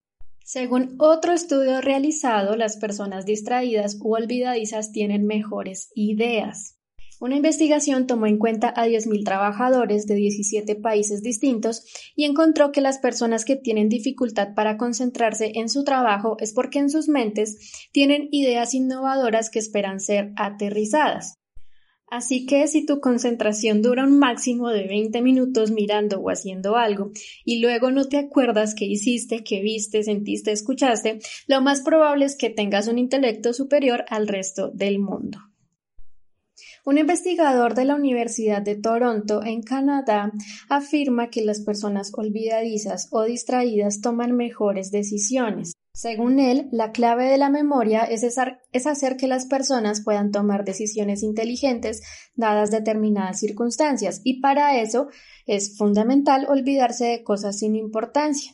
[0.44, 6.81] Según otro estudio realizado, las personas distraídas u olvidadizas tienen mejores ideas.
[7.22, 11.84] Una investigación tomó en cuenta a 10.000 trabajadores de 17 países distintos
[12.16, 16.80] y encontró que las personas que tienen dificultad para concentrarse en su trabajo es porque
[16.80, 21.38] en sus mentes tienen ideas innovadoras que esperan ser aterrizadas.
[22.10, 27.12] Así que si tu concentración dura un máximo de 20 minutos mirando o haciendo algo
[27.44, 32.34] y luego no te acuerdas qué hiciste, qué viste, sentiste, escuchaste, lo más probable es
[32.36, 35.38] que tengas un intelecto superior al resto del mundo.
[36.84, 40.32] Un investigador de la Universidad de Toronto, en Canadá,
[40.68, 45.74] afirma que las personas olvidadizas o distraídas toman mejores decisiones.
[45.94, 48.24] Según él, la clave de la memoria es,
[48.86, 52.00] hacer que las personas puedan tomar decisiones inteligentes
[52.34, 55.06] dadas determinadas circunstancias, y para eso
[55.46, 58.52] es fundamental olvidarse de cosas sin importancia.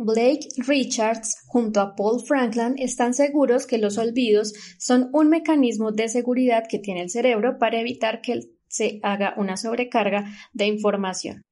[0.00, 6.08] Blake Richards junto a Paul Franklin están seguros que los olvidos son un mecanismo de
[6.08, 11.42] seguridad que tiene el cerebro para evitar que se haga una sobrecarga de información.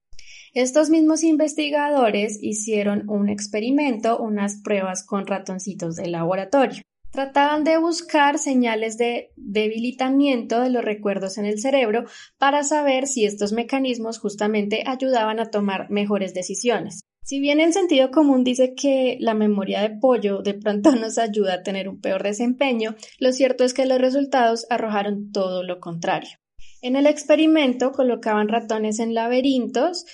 [0.54, 6.82] Estos mismos investigadores hicieron un experimento, unas pruebas con ratoncitos de laboratorio.
[7.10, 12.04] Trataban de buscar señales de debilitamiento de los recuerdos en el cerebro
[12.38, 17.05] para saber si estos mecanismos justamente ayudaban a tomar mejores decisiones.
[17.26, 21.54] Si bien el sentido común dice que la memoria de pollo de pronto nos ayuda
[21.54, 26.38] a tener un peor desempeño, lo cierto es que los resultados arrojaron todo lo contrario.
[26.82, 30.06] En el experimento colocaban ratones en laberintos,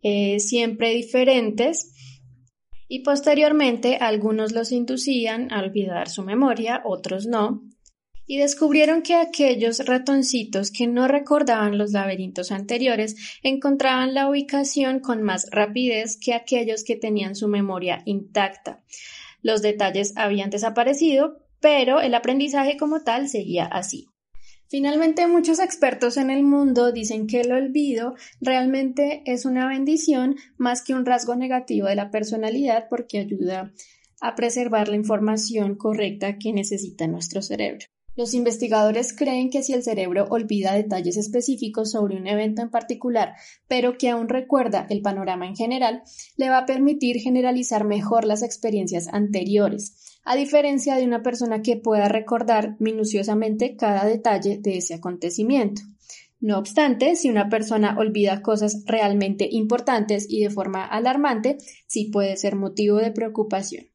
[0.00, 1.92] eh, siempre diferentes,
[2.88, 7.62] y posteriormente algunos los inducían a olvidar su memoria, otros no,
[8.26, 15.22] y descubrieron que aquellos ratoncitos que no recordaban los laberintos anteriores encontraban la ubicación con
[15.22, 18.82] más rapidez que aquellos que tenían su memoria intacta.
[19.42, 24.06] Los detalles habían desaparecido, pero el aprendizaje como tal seguía así.
[24.68, 30.82] Finalmente, muchos expertos en el mundo dicen que el olvido realmente es una bendición más
[30.82, 33.72] que un rasgo negativo de la personalidad porque ayuda
[34.20, 37.86] a preservar la información correcta que necesita nuestro cerebro.
[38.16, 43.34] Los investigadores creen que si el cerebro olvida detalles específicos sobre un evento en particular,
[43.66, 46.02] pero que aún recuerda el panorama en general,
[46.36, 51.76] le va a permitir generalizar mejor las experiencias anteriores, a diferencia de una persona que
[51.76, 55.82] pueda recordar minuciosamente cada detalle de ese acontecimiento.
[56.38, 62.36] No obstante, si una persona olvida cosas realmente importantes y de forma alarmante, sí puede
[62.36, 63.93] ser motivo de preocupación.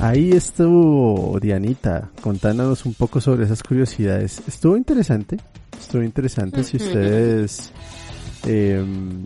[0.00, 4.40] Ahí estuvo Dianita contándonos un poco sobre esas curiosidades.
[4.46, 5.38] Estuvo interesante,
[5.78, 7.72] estuvo interesante si ustedes...
[8.46, 9.24] Em,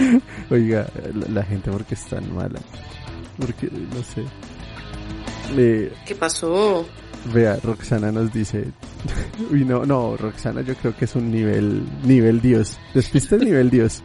[0.50, 0.86] oiga,
[1.30, 2.60] la, gente porque es tan mala.
[3.38, 4.24] Porque, no sé.
[6.06, 6.86] ¿Qué pasó?
[7.34, 8.66] Vea, Roxana nos dice...
[9.50, 12.78] Uy, no, no, Roxana yo creo que es un nivel, nivel Dios.
[12.94, 14.04] Despiste el nivel Dios.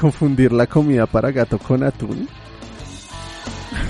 [0.00, 2.26] Confundir la comida para gato con atún.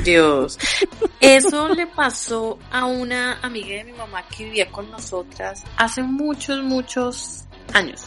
[0.05, 0.59] Dios.
[1.21, 6.63] Eso le pasó a una amiga de mi mamá que vivía con nosotras hace muchos,
[6.63, 8.03] muchos años.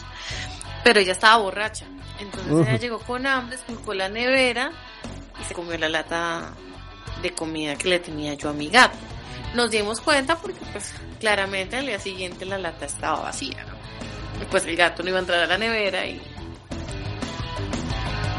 [0.84, 1.86] Pero ella estaba borracha.
[2.18, 4.70] Entonces ella llegó con hambre, esculcó la nevera
[5.40, 6.52] y se comió la lata
[7.22, 8.96] de comida que le tenía yo a mi gato.
[9.54, 13.64] Nos dimos cuenta porque pues claramente al día siguiente la lata estaba vacía.
[14.40, 16.20] Y pues el gato no iba a entrar a la nevera y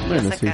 [0.07, 0.47] bueno, sí.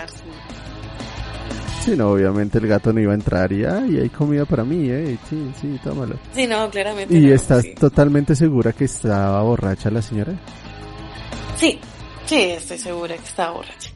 [1.87, 4.89] Sí, no, obviamente el gato no iba a entrar y ay, hay comida para mí,
[4.89, 5.17] eh.
[5.29, 6.19] Sí, sí, tómalo.
[6.33, 7.17] Sí, no, claramente.
[7.17, 7.75] ¿Y no, estás sí.
[7.75, 10.33] totalmente segura que estaba borracha la señora?
[11.55, 11.79] Sí,
[12.25, 13.89] sí, estoy segura que estaba borracha.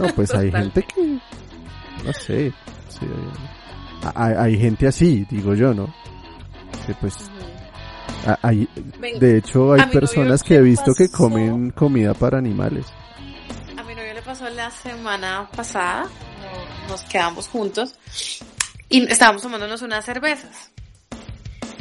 [0.00, 1.02] No, pues hay gente que,
[2.04, 2.52] no sé,
[2.88, 3.06] sí,
[4.12, 5.86] hay, hay gente así, digo yo, ¿no?
[6.84, 7.30] Que pues,
[8.42, 8.68] hay,
[9.20, 12.86] de hecho hay personas que he visto que comen comida para animales.
[13.76, 16.08] A mi novio le pasó la semana pasada,
[16.90, 17.94] nos quedamos juntos
[18.88, 20.70] y estábamos tomándonos unas cervezas.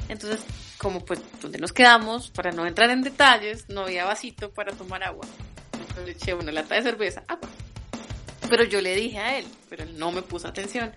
[0.07, 0.39] Entonces,
[0.77, 5.03] como pues donde nos quedamos, para no entrar en detalles, no había vasito para tomar
[5.03, 5.25] agua.
[5.73, 7.49] Entonces le eché una lata de cerveza, agua.
[8.49, 10.93] Pero yo le dije a él, pero él no me puso atención.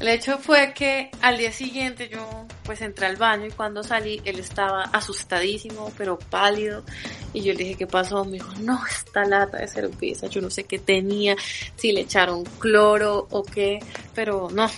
[0.00, 4.20] El hecho fue que al día siguiente yo pues entré al baño y cuando salí
[4.24, 6.84] él estaba asustadísimo, pero pálido.
[7.32, 8.24] Y yo le dije, ¿qué pasó?
[8.24, 11.34] Me dijo, no, esta lata de cerveza, yo no sé qué tenía,
[11.76, 13.80] si le echaron cloro o qué,
[14.14, 14.70] pero no.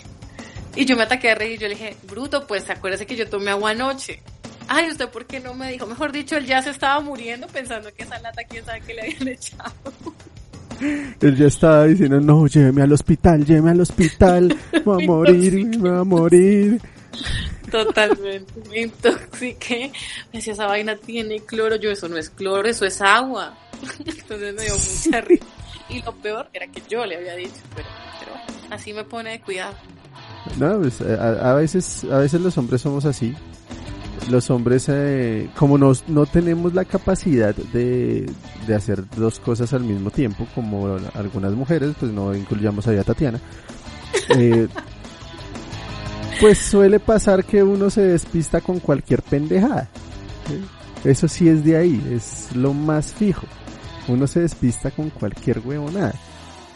[0.75, 3.29] Y yo me ataqué a reír y yo le dije, bruto, pues acuérdese que yo
[3.29, 4.23] tomé agua anoche.
[4.69, 5.85] Ay, ¿usted por qué no me dijo?
[5.85, 9.03] Mejor dicho, él ya se estaba muriendo pensando que esa lata, quién sabe qué le
[9.03, 9.75] habían echado.
[10.81, 15.79] Él ya estaba diciendo, no, lléveme al hospital, lléveme al hospital, me voy a morir,
[15.79, 16.81] me voy a morir.
[17.71, 19.93] Totalmente, me intoxiqué.
[20.33, 21.77] Me decía, esa vaina tiene cloro.
[21.77, 23.57] Yo, eso no es cloro, eso es agua.
[23.99, 25.47] Entonces me dio mucha risa.
[25.89, 29.41] Y lo peor era que yo le había dicho, pero, pero así me pone de
[29.41, 29.75] cuidado.
[30.59, 33.35] No, pues, a, a veces, a veces los hombres somos así.
[34.29, 38.31] Los hombres, eh, como nos, no tenemos la capacidad de,
[38.67, 43.05] de hacer dos cosas al mismo tiempo, como algunas mujeres, pues no incluyamos ahí a
[43.05, 43.41] Tatiana.
[44.37, 44.69] eh,
[46.41, 49.89] pues suele pasar que uno se despista con cualquier pendejada.
[50.47, 51.09] ¿sí?
[51.09, 53.47] Eso sí es de ahí, es lo más fijo.
[54.09, 56.15] Uno se despista con cualquier huevonada.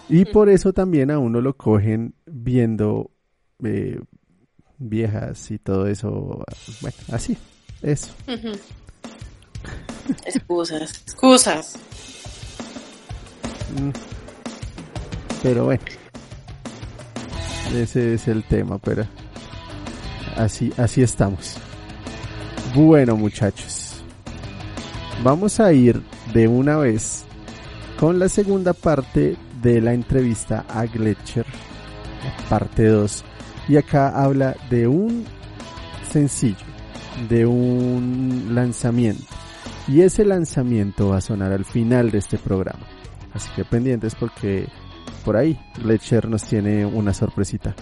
[0.09, 3.11] Y por eso también a uno lo cogen viendo
[3.63, 4.01] eh,
[4.89, 6.45] viejas y todo eso.
[6.81, 7.37] Bueno, así,
[7.83, 8.11] eso.
[10.27, 11.77] Excusas, excusas.
[13.79, 13.91] Mm.
[15.43, 15.83] Pero bueno,
[17.75, 19.07] ese es el tema, pero
[20.37, 21.57] así, así estamos.
[22.75, 24.03] Bueno, muchachos,
[25.23, 27.25] vamos a ir de una vez
[27.99, 31.47] con la segunda parte de la entrevista a Gletscher,
[32.49, 33.25] parte 2.
[33.69, 35.25] Y acá habla de un
[36.11, 36.67] sencillo,
[37.29, 39.25] de un lanzamiento.
[39.89, 42.87] Y ese lanzamiento va a sonar al final de este programa.
[43.33, 44.69] Así que pendientes porque
[45.25, 47.75] por ahí Gletscher nos tiene una sorpresita.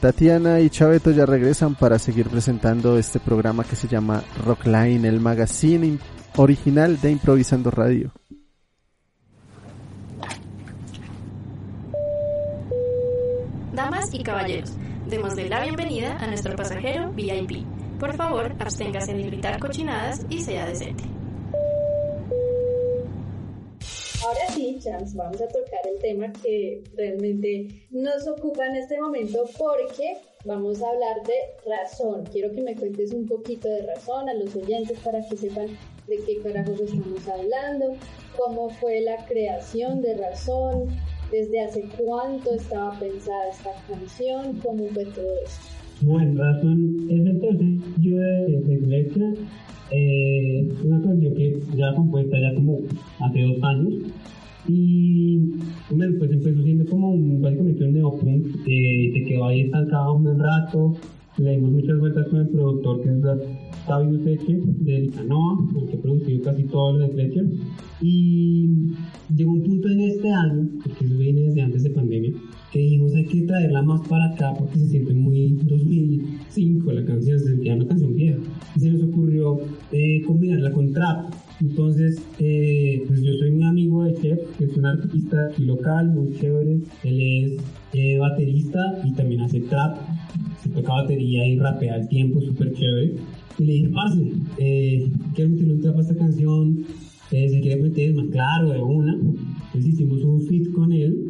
[0.00, 5.20] Tatiana y Chaveto ya regresan para seguir presentando este programa que se llama Rockline, el
[5.20, 5.98] magazine
[6.36, 8.10] original de Improvisando Radio.
[13.74, 14.72] Damas y caballeros,
[15.10, 17.66] démosle la bienvenida a nuestro pasajero VIP.
[17.98, 21.02] Por favor, absténgase de gritar cochinadas y sea decente.
[24.24, 29.44] Ahora sí, Chams, vamos a tocar el tema que realmente nos ocupa en este momento
[29.58, 32.24] porque vamos a hablar de razón.
[32.30, 36.18] Quiero que me cuentes un poquito de razón a los oyentes para que sepan de
[36.18, 37.96] qué carajos estamos hablando,
[38.36, 40.88] cómo fue la creación de razón,
[41.30, 45.80] desde hace cuánto estaba pensada esta canción, cómo fue todo esto.
[46.02, 49.34] Bueno, razón es el sencillo de, de Gletscher,
[49.90, 52.78] eh, una canción que ya compuesta ya como
[53.20, 53.94] hace dos años
[54.68, 55.38] y
[55.90, 60.24] bueno, pues empezó siendo como un, básicamente un neopunk, eh, se quedó ahí estancado un
[60.24, 60.94] buen rato,
[61.38, 63.22] le dimos muchas vueltas con el productor que es
[63.88, 67.46] David Useche de Licanoa, el que ha producido casi todo lo de Gletscher
[68.00, 68.94] y
[69.34, 72.32] llegó un punto en este año, porque eso viene desde antes de pandemia,
[72.72, 77.38] que dijimos hay que traerla más para acá porque se siente muy 2005 la canción,
[77.38, 78.38] se sentía una canción vieja.
[78.76, 79.58] Y se nos ocurrió
[79.92, 81.32] eh, combinarla con trap.
[81.60, 86.10] Entonces, eh, pues yo soy un amigo de Chef, que es un artista aquí local,
[86.14, 86.80] muy chévere.
[87.04, 87.62] Él es
[87.92, 89.98] eh, baterista y también hace trap.
[90.62, 93.16] Se toca batería y rapea al tiempo, súper chévere.
[93.58, 96.84] Y le dije, parce, eh, quiero meterle un trap a esta canción.
[97.30, 99.14] Eh, se quiere meter más claro de una.
[99.14, 101.28] Entonces hicimos un fit con él.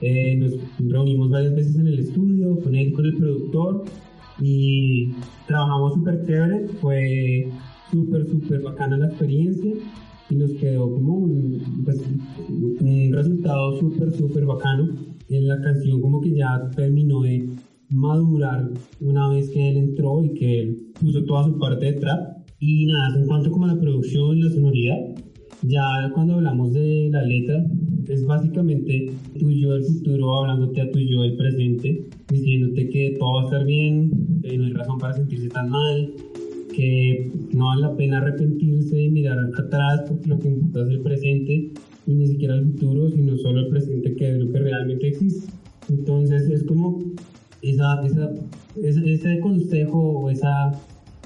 [0.00, 0.52] Eh, nos
[0.90, 3.84] reunimos varias veces en el estudio, con él, con el productor,
[4.40, 5.10] y
[5.46, 6.68] trabajamos súper chévere.
[6.80, 7.48] Fue
[7.90, 9.72] súper, súper bacana la experiencia.
[10.30, 12.02] y nos quedó como un, pues,
[12.48, 14.90] un resultado súper, súper bacano.
[15.30, 17.48] En la canción como que ya terminó de
[17.90, 18.70] madurar
[19.00, 22.38] una vez que él entró y que él puso toda su parte de trap.
[22.60, 24.98] Y nada, en cuanto como a la producción, la sonoridad,
[25.62, 27.64] ya cuando hablamos de la letra,
[28.08, 33.34] es básicamente y yo del futuro hablándote a y yo del presente, diciéndote que todo
[33.34, 34.10] va a estar bien,
[34.42, 36.12] que no hay razón para sentirse tan mal,
[36.74, 41.00] que no vale la pena arrepentirse y mirar atrás porque lo que importa es el
[41.00, 41.72] presente
[42.06, 45.52] y ni siquiera el futuro, sino solo el presente que es lo que realmente existe.
[45.88, 47.02] Entonces es como
[47.62, 48.30] esa, esa,
[48.76, 50.72] ese, ese consejo o esa,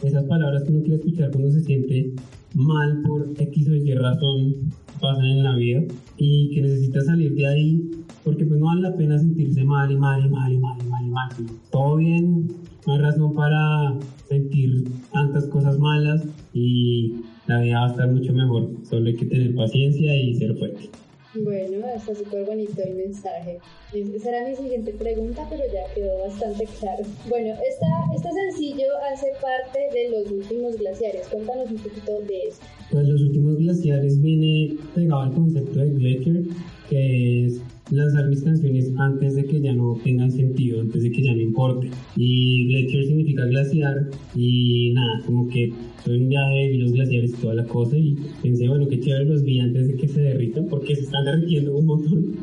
[0.03, 2.13] esas palabras que uno quiere escuchar cuando se siente
[2.55, 4.55] mal por X o Y razón
[5.01, 5.83] pasan en la vida
[6.17, 7.91] y que necesita salir de ahí
[8.25, 10.89] porque pues no vale la pena sentirse mal y mal y mal y mal y
[10.89, 11.29] mal y mal.
[11.71, 12.49] Todo bien,
[12.87, 13.95] no hay razón para
[14.29, 16.25] sentir tantas cosas malas
[16.55, 17.15] y
[17.47, 18.71] la vida va a estar mucho mejor.
[18.89, 20.91] Solo hay que tener paciencia y ser fuerte.
[21.35, 23.59] Bueno, está súper bonito el mensaje.
[23.95, 27.05] Esa era mi siguiente pregunta, pero ya quedó bastante claro.
[27.27, 31.27] Bueno, esta, este sencillo hace parte de los últimos glaciares.
[31.29, 32.61] Cuéntanos un poquito de eso.
[32.91, 36.45] Pues los últimos glaciares viene pegado al concepto de Glacier,
[36.91, 41.23] que es lanzar mis canciones antes de que ya no tengan sentido, antes de que
[41.23, 41.91] ya no importe.
[42.15, 45.73] Y glacier significa glaciar y nada, como que
[46.05, 49.25] soy un viaje, vi los glaciares y toda la cosa y pensé, bueno, qué chévere
[49.25, 52.37] los vi antes de que se derritan porque se están derritiendo un montón.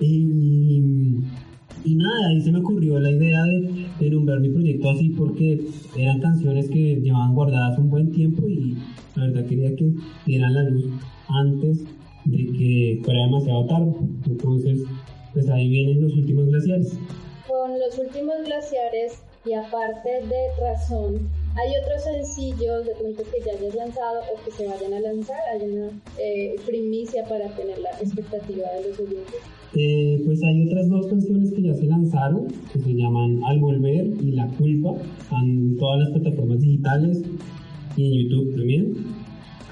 [0.00, 0.80] Y,
[1.84, 5.64] y nada, ahí se me ocurrió la idea de, de, nombrar mi proyecto así porque
[5.96, 8.76] eran canciones que llevaban guardadas un buen tiempo y
[9.16, 9.92] la verdad quería que
[10.26, 10.84] dieran la luz
[11.28, 11.84] antes
[12.24, 13.92] de que fuera demasiado tarde.
[14.26, 14.80] Entonces,
[15.32, 16.98] pues ahí vienen los últimos glaciares.
[17.46, 23.52] Con los últimos glaciares y aparte de Razón, ¿hay otros sencillos de pronto que ya
[23.58, 25.38] hayas lanzado o que se vayan a lanzar?
[25.52, 25.88] ¿Hay una
[26.18, 29.40] eh, primicia para tener la expectativa de los oyentes?
[29.74, 34.06] Eh, pues hay otras dos canciones que ya se lanzaron, que se llaman Al Volver
[34.20, 37.22] y La Culpa, están en todas las plataformas digitales
[37.96, 38.94] y en YouTube también.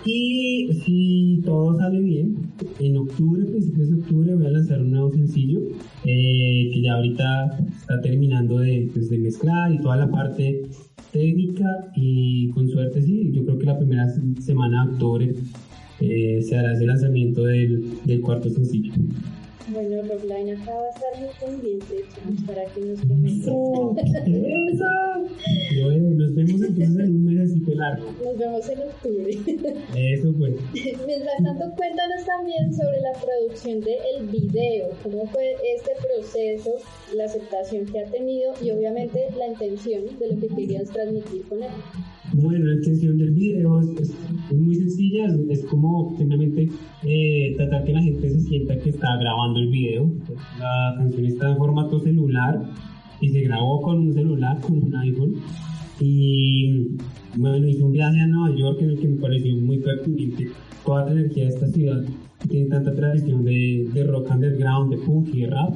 [0.04, 2.36] Y si todo sale bien,
[2.78, 5.60] en octubre, principios de octubre, voy a lanzar un nuevo sencillo
[6.04, 10.62] eh, que ya ahorita está terminando de, pues, de, mezclar y toda la parte
[11.12, 11.90] técnica.
[11.96, 14.08] Y con suerte, sí, yo creo que la primera
[14.40, 15.34] semana de octubre
[16.00, 18.92] eh, se hará ese lanzamiento del, del cuarto sencillo.
[19.70, 22.04] Bueno, Rockline acá va a estar muy pendiente
[22.46, 23.50] para que nos comente.
[24.70, 24.84] ¡Eso!
[25.84, 28.06] Bueno, nos vemos entonces en un mesecito largo.
[28.24, 29.30] Nos vemos en octubre.
[29.94, 30.54] Eso pues.
[31.06, 34.88] Mientras tanto, cuéntanos también sobre la producción del video.
[35.02, 36.70] ¿Cómo fue este proceso,
[37.14, 41.62] la aceptación que ha tenido y obviamente la intención de lo que querías transmitir con
[41.62, 41.70] él?
[42.34, 44.14] Bueno, la intención del video es,
[44.54, 46.68] muy sencilla, es, como simplemente
[47.02, 50.10] eh, tratar que la gente se sienta que está grabando el video.
[50.58, 52.60] La canción está en formato celular
[53.20, 55.36] y se grabó con un celular, con un iPhone.
[56.00, 56.88] Y
[57.36, 60.48] bueno, hice un viaje a Nueva York en el que me pareció muy pertinente
[60.84, 62.04] toda la energía de esta ciudad
[62.40, 65.74] que tiene tanta tradición de, de rock underground, de punk y de rap.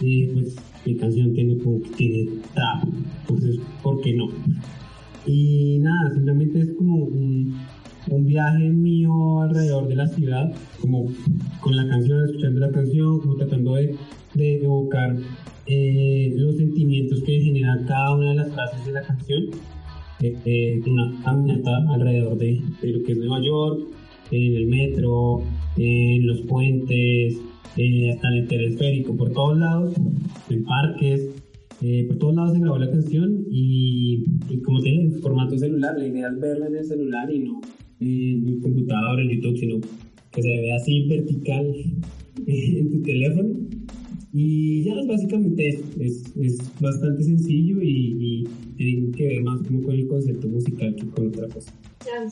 [0.00, 2.84] Y pues mi canción tiene punk, tiene trap,
[3.22, 4.26] entonces, ¿por qué no?
[5.28, 7.54] Y nada, simplemente es como un,
[8.10, 10.50] un, viaje mío alrededor de la ciudad,
[10.80, 11.06] como
[11.60, 13.94] con la canción, escuchando la canción, como tratando de,
[14.32, 15.16] de evocar
[15.66, 19.44] eh, los sentimientos que genera cada una de las frases de la canción.
[20.20, 23.86] Eh, eh, una caminata alrededor de, de, lo que es Nueva York,
[24.30, 25.42] en el metro,
[25.76, 29.94] en los puentes, hasta en el telesférico, por todos lados,
[30.48, 31.47] en parques.
[31.80, 34.24] Eh, por todos lados se grabó la canción y,
[34.64, 37.60] como te formato celular, la idea es verla en el celular y no
[38.00, 39.80] en el computador, en YouTube, sino
[40.32, 41.74] que se vea así vertical
[42.46, 43.50] en tu teléfono.
[44.32, 48.46] Y ya básicamente es, es, es bastante sencillo y,
[48.78, 51.72] tiene que ver más como con el concepto musical que con otra cosa.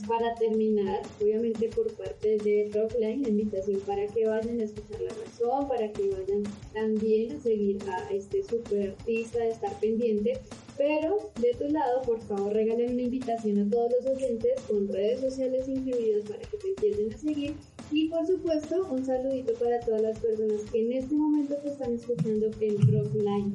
[0.08, 5.10] Para terminar, obviamente por parte de Rockline, la invitación para que vayan a escuchar la
[5.10, 10.38] razón, para que vayan también a seguir a este super artista, a estar pendiente.
[10.78, 15.20] Pero de tu lado, por favor, regalen una invitación a todos los oyentes con redes
[15.20, 17.54] sociales incluidas para que te empiecen a seguir.
[17.90, 21.92] Y por supuesto, un saludito para todas las personas que en este momento te están
[21.94, 23.52] escuchando en Rockline.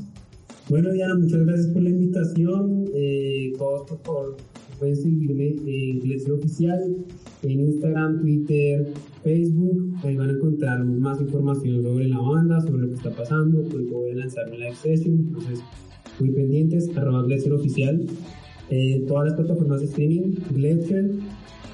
[0.71, 2.85] Bueno, Diana, muchas gracias por la invitación.
[2.95, 4.37] Eh, todos, por favor,
[4.79, 6.95] pueden seguirme en Iglesia Oficial,
[7.43, 8.87] en Instagram, Twitter,
[9.21, 9.93] Facebook.
[10.01, 13.63] Ahí van a encontrar más información sobre la banda, sobre lo que está pasando.
[13.63, 15.59] Pronto voy a lanzar live session, entonces
[16.21, 18.05] muy pendientes, arroba Glacier Oficial.
[18.69, 21.11] Eh, todas las plataformas de streaming, Glacier,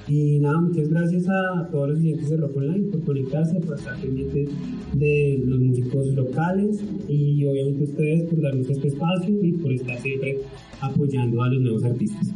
[0.07, 3.99] Y nada, muchas gracias a todos los clientes de Rock Online por conectarse, por estar
[3.99, 4.49] pendientes
[4.93, 10.39] de los músicos locales y obviamente ustedes por darnos este espacio y por estar siempre
[10.79, 12.31] apoyando a los nuevos artistas.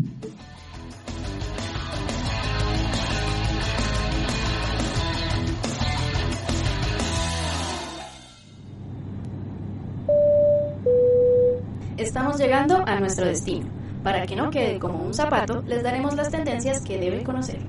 [11.97, 13.80] Estamos llegando a nuestro destino.
[14.03, 17.59] Para que no quede como un zapato, les daremos las tendencias que deben conocer.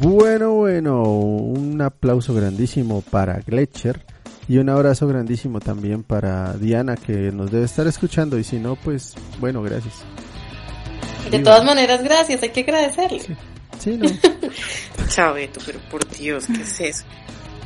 [0.00, 4.04] Bueno, bueno, un aplauso grandísimo para Gletscher
[4.48, 8.76] y un abrazo grandísimo también para Diana que nos debe estar escuchando y si no,
[8.76, 9.94] pues bueno, gracias.
[11.30, 13.20] De todas maneras, gracias, hay que agradecerle.
[13.20, 13.36] Sí,
[13.78, 14.08] sí no.
[15.08, 17.04] Chaveto, pero por Dios, ¿qué es eso?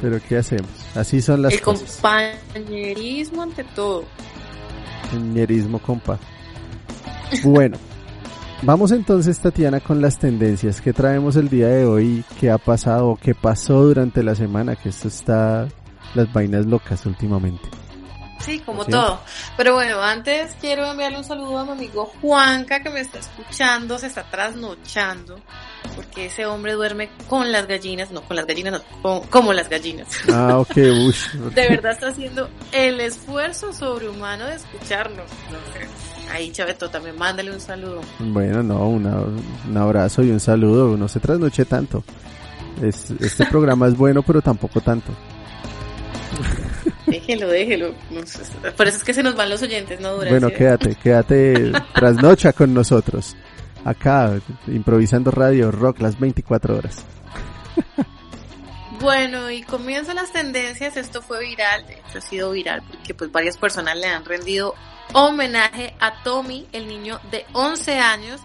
[0.01, 0.71] Pero ¿qué hacemos?
[0.95, 2.01] Así son las El cosas.
[2.01, 4.05] compañerismo ante todo.
[5.11, 6.19] Compañerismo, compa.
[7.43, 7.77] Bueno,
[8.63, 13.19] vamos entonces, Tatiana, con las tendencias que traemos el día de hoy, qué ha pasado,
[13.21, 15.69] qué pasó durante la semana, que esto está
[16.15, 17.69] las vainas locas últimamente.
[18.41, 18.91] Sí, como ¿Sí?
[18.93, 19.21] todo.
[19.57, 23.99] Pero bueno, antes quiero enviarle un saludo a mi amigo Juanca que me está escuchando,
[23.99, 25.41] se está trasnochando,
[25.97, 29.69] porque ese hombre duerme con las gallinas, no con las gallinas, no, con- como las
[29.69, 30.09] gallinas.
[30.33, 30.77] Ah, ok,
[31.09, 31.33] ush.
[31.55, 35.27] De verdad está haciendo el esfuerzo sobrehumano de escucharnos.
[36.33, 38.01] Ahí, Chaveto, también mándale un saludo.
[38.19, 39.17] Bueno, no, una-
[39.69, 42.05] un abrazo y un saludo, no se trasnoche tanto.
[42.83, 45.13] Es- este programa es bueno, pero tampoco tanto.
[47.11, 47.95] Déjelo, déjelo.
[48.77, 50.31] Por eso es que se nos van los oyentes, no dura.
[50.31, 53.37] Bueno, quédate, quédate trasnocha con nosotros.
[53.85, 57.05] Acá, improvisando radio rock las 24 horas.
[59.01, 63.31] Bueno, y comienzan las tendencias, esto fue viral, de hecho ha sido viral porque pues
[63.31, 64.75] varias personas le han rendido
[65.13, 68.41] homenaje a Tommy, el niño de 11 años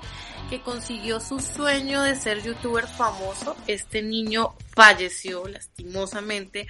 [0.61, 3.55] consiguió su sueño de ser youtuber famoso.
[3.67, 6.67] Este niño falleció lastimosamente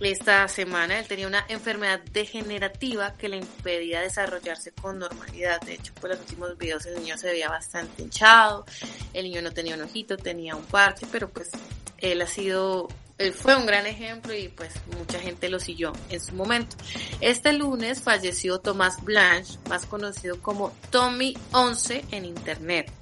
[0.00, 0.98] esta semana.
[0.98, 5.60] Él tenía una enfermedad degenerativa que le impedía desarrollarse con normalidad.
[5.60, 8.66] De hecho, por los últimos videos el niño se veía bastante hinchado.
[9.12, 11.50] El niño no tenía un ojito, tenía un parche, pero pues
[11.98, 16.20] él ha sido él fue un gran ejemplo y pues mucha gente lo siguió en
[16.20, 16.76] su momento.
[17.22, 22.92] Este lunes falleció Tomás Blanche, más conocido como Tommy 11 en internet.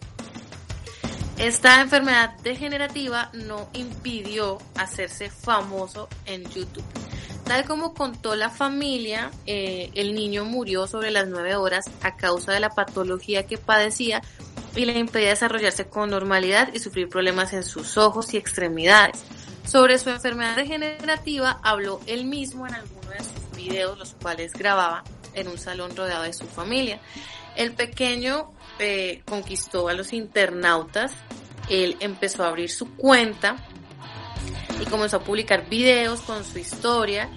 [1.38, 6.84] Esta enfermedad degenerativa no impidió hacerse famoso en YouTube.
[7.44, 12.52] Tal como contó la familia, eh, el niño murió sobre las 9 horas a causa
[12.52, 14.22] de la patología que padecía
[14.76, 19.24] y le impedía desarrollarse con normalidad y sufrir problemas en sus ojos y extremidades.
[19.66, 25.04] Sobre su enfermedad degenerativa habló él mismo en alguno de sus videos, los cuales grababa
[25.34, 27.00] en un salón rodeado de su familia.
[27.56, 31.12] El pequeño eh, conquistó a los internautas,
[31.68, 33.56] él empezó a abrir su cuenta
[34.80, 37.30] y comenzó a publicar videos con su historia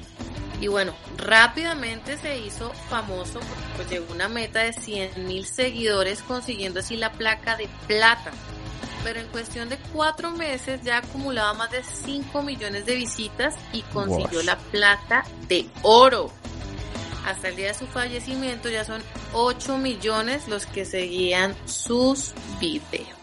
[0.60, 5.46] y bueno, rápidamente se hizo famoso porque pues llegó a una meta de 100 mil
[5.46, 8.32] seguidores consiguiendo así la placa de plata
[9.04, 13.82] pero en cuestión de cuatro meses ya acumulaba más de 5 millones de visitas y
[13.84, 16.30] consiguió la plata de oro.
[17.26, 19.02] Hasta el día de su fallecimiento ya son
[19.34, 23.18] 8 millones los que seguían sus videos.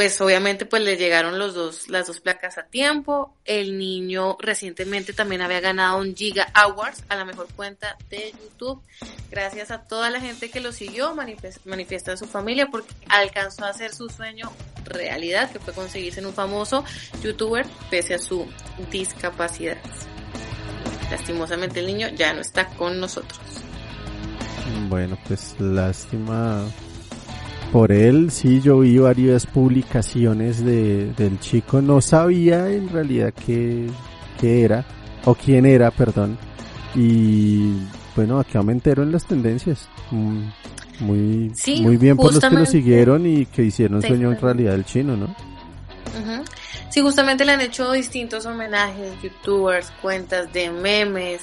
[0.00, 3.36] Pues obviamente pues le llegaron los dos, las dos placas a tiempo.
[3.44, 8.82] El niño recientemente también había ganado un Giga Awards a la mejor cuenta de YouTube.
[9.30, 11.14] Gracias a toda la gente que lo siguió,
[11.64, 14.50] manifiesta a su familia porque alcanzó a hacer su sueño
[14.84, 16.82] realidad, que fue conseguirse en un famoso
[17.22, 18.46] youtuber pese a su
[18.90, 19.76] discapacidad.
[21.10, 23.40] Lastimosamente el niño ya no está con nosotros.
[24.88, 26.62] Bueno, pues lástima
[27.72, 28.30] por él.
[28.30, 31.80] Sí, yo vi varias publicaciones de, del chico.
[31.80, 33.88] No sabía en realidad qué,
[34.40, 34.84] qué era,
[35.24, 36.38] o quién era, perdón.
[36.94, 37.72] Y
[38.16, 39.88] bueno, acá me entero en las tendencias.
[40.10, 40.42] Mm,
[41.00, 44.74] Muy, Sí, muy bien por los que lo siguieron y que hicieron sueño en realidad
[44.74, 45.34] el chino, ¿no?
[46.90, 51.42] Sí, justamente le han hecho distintos homenajes, youtubers, cuentas de memes,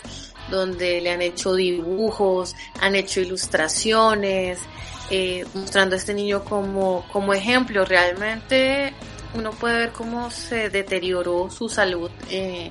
[0.50, 4.60] donde le han hecho dibujos, han hecho ilustraciones,
[5.10, 7.86] eh, mostrando a este niño como, como ejemplo.
[7.86, 8.94] Realmente
[9.36, 12.70] uno puede ver cómo se deterioró su salud eh,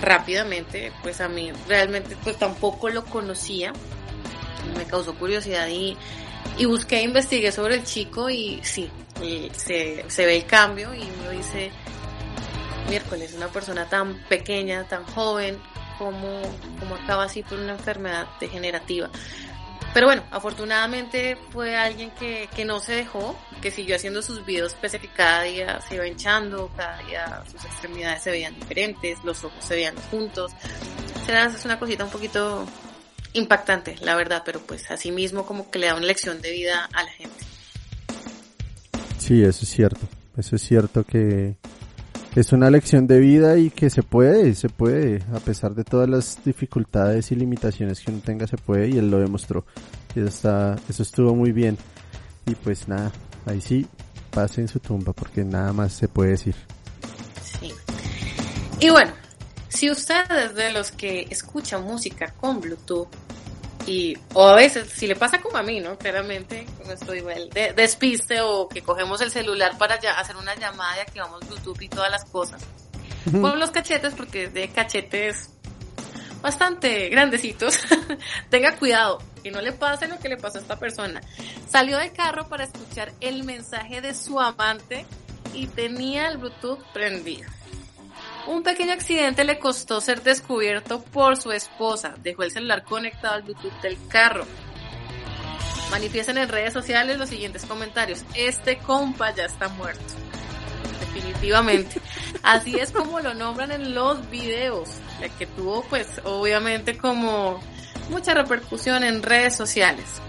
[0.00, 0.92] rápidamente.
[1.02, 3.74] Pues a mí realmente pues tampoco lo conocía.
[4.76, 5.94] Me causó curiosidad y,
[6.56, 8.88] y busqué, investigué sobre el chico y sí,
[9.22, 11.70] y se, se ve el cambio y uno dice,
[12.88, 15.58] miércoles, una persona tan pequeña, tan joven,
[15.98, 16.42] como,
[16.78, 19.10] como acaba así por una enfermedad degenerativa.
[19.94, 24.74] Pero bueno, afortunadamente fue alguien que, que no se dejó, que siguió haciendo sus videos
[24.74, 29.18] pese a que cada día se iba hinchando, cada día sus extremidades se veían diferentes,
[29.24, 30.52] los ojos se veían juntos.
[31.24, 32.66] Será es una cosita un poquito
[33.32, 36.88] impactante, la verdad, pero pues así mismo como que le da una lección de vida
[36.92, 37.44] a la gente.
[39.18, 40.06] Sí, eso es cierto.
[40.36, 41.56] Eso es cierto que
[42.38, 46.08] es una lección de vida y que se puede, se puede, a pesar de todas
[46.08, 49.64] las dificultades y limitaciones que uno tenga, se puede y él lo demostró.
[50.14, 51.76] Eso, está, eso estuvo muy bien.
[52.46, 53.10] Y pues nada,
[53.44, 53.88] ahí sí,
[54.30, 56.54] pase en su tumba porque nada más se puede decir.
[57.42, 57.72] Sí.
[58.78, 59.10] Y bueno,
[59.68, 63.08] si usted es de los que escucha música con Bluetooth,
[63.88, 65.96] y, o a veces, si le pasa como a mí, ¿no?
[65.96, 70.98] Claramente, nuestro nivel de despiste o que cogemos el celular para ya hacer una llamada
[70.98, 72.62] y activamos Bluetooth y todas las cosas.
[73.30, 75.50] Con los cachetes, porque es de cachetes
[76.42, 77.78] bastante grandecitos,
[78.50, 81.22] tenga cuidado, que no le pase lo que le pasó a esta persona.
[81.68, 85.06] Salió del carro para escuchar el mensaje de su amante
[85.54, 87.48] y tenía el Bluetooth prendido.
[88.48, 92.14] Un pequeño accidente le costó ser descubierto por su esposa.
[92.22, 94.46] Dejó el celular conectado al Bluetooth del carro.
[95.90, 98.24] Manifiestan en redes sociales los siguientes comentarios.
[98.34, 100.02] Este compa ya está muerto.
[100.98, 102.00] Definitivamente.
[102.42, 104.92] Así es como lo nombran en los videos.
[105.20, 107.60] La que tuvo pues obviamente como
[108.08, 110.22] mucha repercusión en redes sociales.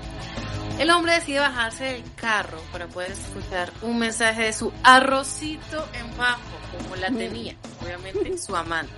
[0.79, 6.17] El hombre decide bajarse del carro para poder escuchar un mensaje de su arrocito en
[6.17, 6.39] bajo,
[6.71, 8.93] como la tenía, obviamente, su amante.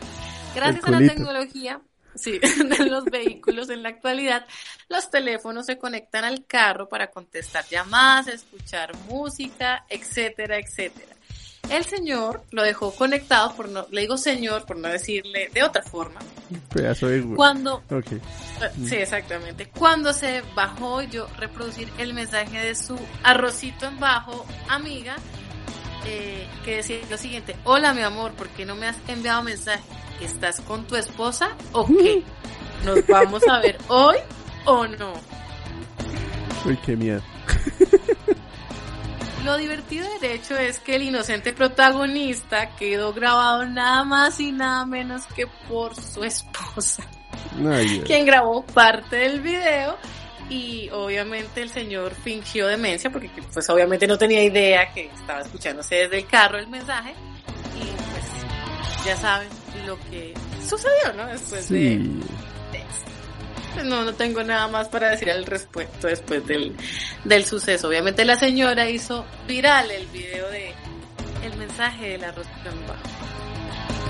[0.54, 1.82] Gracias a la tecnología,
[2.14, 2.38] sí,
[2.78, 4.46] de los vehículos en la actualidad,
[4.90, 11.16] los teléfonos se conectan al carro para contestar llamadas, escuchar música, etcétera, etcétera.
[11.72, 15.82] El señor lo dejó conectado, por no, le digo señor por no decirle de otra
[15.82, 16.20] forma.
[16.74, 17.24] Pedazo de...
[17.34, 17.82] Cuando...
[17.90, 18.20] Okay.
[18.86, 19.70] Sí, exactamente.
[19.70, 25.16] Cuando se bajó yo reproducir el mensaje de su arrocito en bajo amiga,
[26.06, 29.82] eh, que decía lo siguiente, hola mi amor, ¿por qué no me has enviado mensaje?
[30.20, 32.22] ¿Estás con tu esposa o qué?
[32.84, 34.18] ¿Nos vamos a ver hoy
[34.66, 35.14] o no?
[36.66, 37.22] Uy, qué miedo.
[39.44, 44.86] Lo divertido de hecho es que el inocente protagonista quedó grabado nada más y nada
[44.86, 47.04] menos que por su esposa,
[48.06, 49.98] quien grabó parte del video.
[50.50, 55.96] Y obviamente el señor fingió demencia porque pues obviamente no tenía idea que estaba escuchándose
[55.96, 57.16] desde el carro el mensaje.
[57.78, 59.48] Y pues ya saben
[59.88, 60.34] lo que
[60.68, 61.26] sucedió, ¿no?
[61.28, 62.51] Después de pues
[63.86, 66.76] no, no tengo nada más para decir al respecto después del,
[67.24, 67.88] del suceso.
[67.88, 70.74] Obviamente la señora hizo viral el video de
[71.44, 72.52] el mensaje de la rosca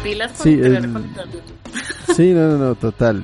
[0.03, 0.59] Pilas con sí,
[2.15, 3.21] sí, no, no, no, total.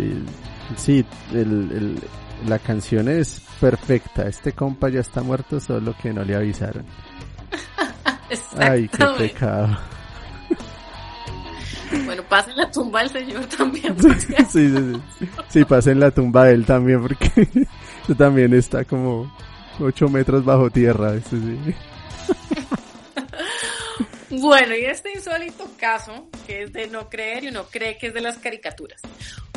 [0.78, 2.00] sí, el, el,
[2.48, 4.28] la canción es perfecta.
[4.28, 6.86] Este compa ya está muerto, solo que no le avisaron.
[8.58, 9.78] Ay, qué pecado.
[12.06, 13.96] Bueno, pasen la tumba del señor también.
[13.98, 15.66] Sí, sí, sí, sí.
[15.66, 17.48] pasen la tumba de él también porque
[18.18, 19.32] también está como
[19.80, 21.16] 8 metros bajo tierra.
[21.16, 21.76] Este, sí.
[24.30, 28.14] Bueno, y este insólito caso, que es de no creer y uno cree que es
[28.14, 29.02] de las caricaturas.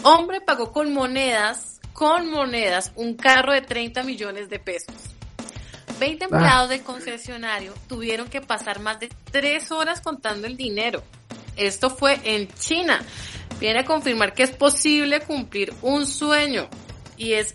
[0.05, 4.95] Hombre pagó con monedas, con monedas, un carro de 30 millones de pesos.
[5.99, 6.72] 20 empleados ah.
[6.72, 11.03] del concesionario tuvieron que pasar más de 3 horas contando el dinero.
[11.61, 13.05] Esto fue en China.
[13.61, 16.69] Viene a confirmar que es posible cumplir un sueño
[17.19, 17.55] y es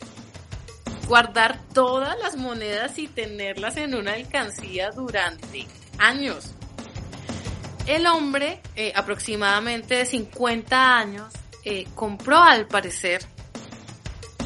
[1.07, 5.65] guardar todas las monedas y tenerlas en una alcancía durante
[5.97, 6.51] años.
[7.87, 11.33] El hombre, eh, aproximadamente de 50 años,
[11.63, 13.25] eh, compró al parecer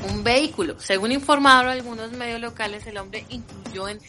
[0.10, 0.80] un vehículo.
[0.80, 3.99] Según informaron algunos medios locales, el hombre incluyó en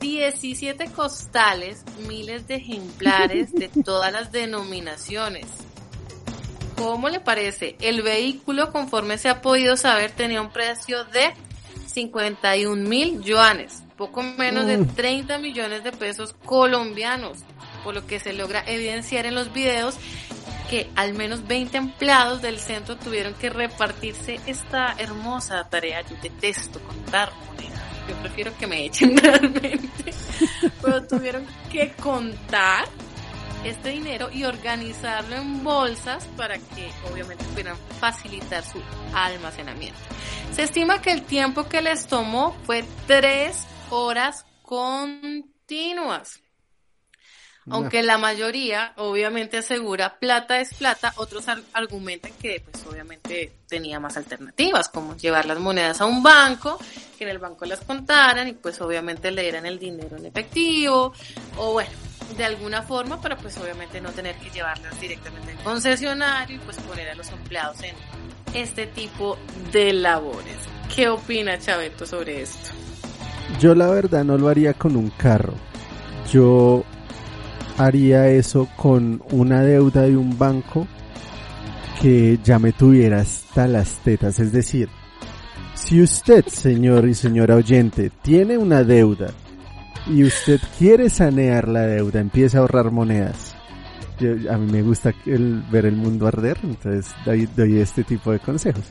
[0.00, 5.46] 17 costales, miles de ejemplares de todas las denominaciones.
[6.76, 7.76] ¿Cómo le parece?
[7.80, 11.34] El vehículo, conforme se ha podido saber, tenía un precio de
[11.86, 15.42] 51 mil yuanes, poco menos de 30 mm.
[15.42, 17.38] millones de pesos colombianos,
[17.84, 19.96] por lo que se logra evidenciar en los videos
[20.70, 26.00] que al menos 20 empleados del centro tuvieron que repartirse esta hermosa tarea.
[26.02, 27.69] Yo detesto contar monedas
[28.08, 29.78] yo prefiero que me echen realmente,
[30.82, 32.86] pero tuvieron que contar
[33.64, 38.80] este dinero y organizarlo en bolsas para que obviamente pudieran facilitar su
[39.12, 39.98] almacenamiento.
[40.52, 46.40] Se estima que el tiempo que les tomó fue tres horas continuas.
[47.70, 54.16] Aunque la mayoría obviamente asegura plata es plata, otros argumentan que pues obviamente tenía más
[54.16, 56.78] alternativas, como llevar las monedas a un banco,
[57.18, 61.12] que en el banco las contaran y pues obviamente le dieran el dinero en efectivo,
[61.56, 61.90] o bueno,
[62.36, 66.76] de alguna forma para pues obviamente no tener que llevarlas directamente al concesionario y pues
[66.78, 67.94] poner a los empleados en
[68.54, 69.38] este tipo
[69.72, 70.56] de labores.
[70.94, 72.70] ¿Qué opina Chaveto sobre esto?
[73.58, 75.54] Yo la verdad no lo haría con un carro.
[76.32, 76.84] Yo
[77.86, 80.86] haría eso con una deuda de un banco
[82.00, 84.38] que ya me tuviera hasta las tetas.
[84.38, 84.88] Es decir,
[85.74, 89.28] si usted, señor y señora oyente, tiene una deuda
[90.06, 93.54] y usted quiere sanear la deuda, empieza a ahorrar monedas.
[94.50, 98.84] a mí me gusta ver el mundo arder, entonces doy, doy este tipo de consejos.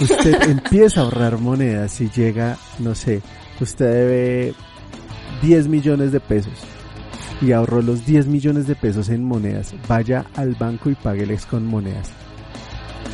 [0.00, 3.20] Usted empieza a ahorrar monedas y llega, no sé,
[3.60, 4.54] usted debe
[5.42, 6.75] 10 millones de pesos
[7.40, 9.74] y ahorró los 10 millones de pesos en monedas.
[9.88, 12.10] Vaya al banco y págueles con monedas.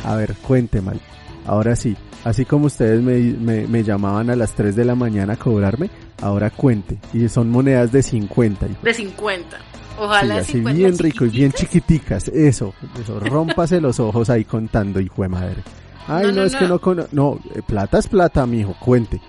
[0.05, 0.99] A ver, cuente mal.
[1.45, 5.37] Ahora sí, así como ustedes me, me, llamaban a las 3 de la mañana a
[5.37, 5.89] cobrarme,
[6.21, 6.99] ahora cuente.
[7.13, 8.67] Y son monedas de 50.
[8.81, 9.57] De 50.
[9.99, 12.27] Ojalá sí, así bien rico y bien chiquiticas.
[12.29, 15.63] Eso, eso, rómpase los ojos ahí contando, hijo de madre.
[16.07, 17.05] Ay, no, es que no con...
[17.11, 19.21] No, eh, plata es plata, mijo, cuente.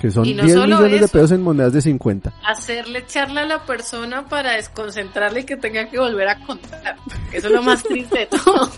[0.00, 2.32] Que son 10 millones de pesos en monedas de 50.
[2.46, 6.96] Hacerle charla a la persona para desconcentrarle y que tenga que volver a contar.
[7.32, 8.70] Eso es lo más triste de todo.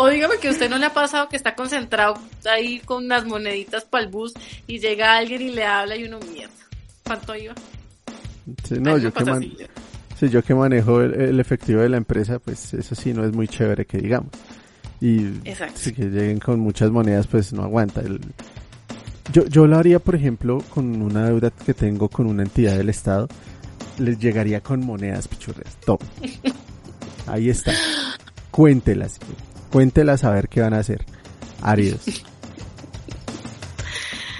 [0.00, 2.14] O dígame que a usted no le ha pasado que está concentrado
[2.48, 4.32] ahí con unas moneditas para el bus
[4.68, 6.54] y llega alguien y le habla y uno mierda.
[7.04, 7.54] ¿Cuánto iba?
[8.62, 9.24] Sí, no, yo que,
[10.16, 13.48] sí, yo que manejo el, efectivo de la empresa, pues eso sí no es muy
[13.48, 14.30] chévere que digamos.
[15.00, 15.32] Y
[15.74, 18.00] si que lleguen con muchas monedas, pues no aguanta.
[18.00, 18.20] El,
[19.32, 22.88] yo, yo lo haría, por ejemplo, con una deuda que tengo con una entidad del
[22.88, 23.28] Estado.
[23.98, 25.76] Les llegaría con monedas pichurres.
[25.84, 26.00] Top.
[27.26, 27.72] Ahí está.
[28.50, 29.18] Cuéntelas.
[29.70, 31.04] Cuéntelas a ver qué van a hacer.
[31.62, 32.02] Áridos.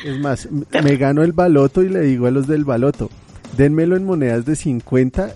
[0.04, 3.10] Es más, me gano el baloto y le digo a los del baloto,
[3.56, 5.34] denmelo en monedas de 50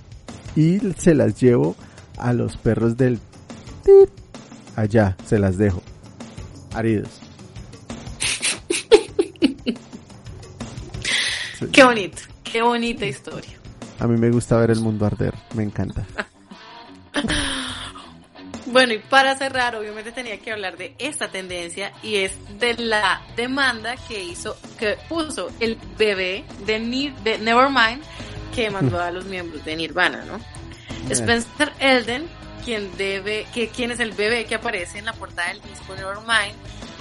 [0.54, 1.74] y se las llevo
[2.16, 3.18] a los perros del
[4.76, 5.82] Allá, se las dejo.
[11.72, 13.58] Qué bonito, qué bonita historia.
[13.98, 16.04] A mí me gusta ver el mundo arder, me encanta.
[18.66, 23.20] Bueno, y para cerrar, obviamente tenía que hablar de esta tendencia y es de la
[23.36, 28.02] demanda que hizo, que puso el bebé de, Nevermind
[28.54, 30.40] que mandó a los miembros de Nirvana, ¿no?
[31.10, 32.26] Spencer Elden,
[32.64, 36.54] quien debe, que quien es el bebé que aparece en la portada del disco Nevermind,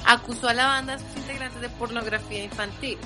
[0.06, 2.98] acusó a la banda a sus integrantes de pornografía infantil.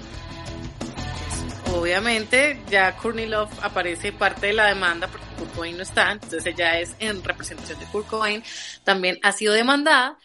[1.73, 6.45] Obviamente ya Courtney Love aparece parte de la demanda porque Kurt Cobain no está, entonces
[6.45, 8.43] ella es en representación de Kurt Cobain,
[8.83, 10.17] también ha sido demandada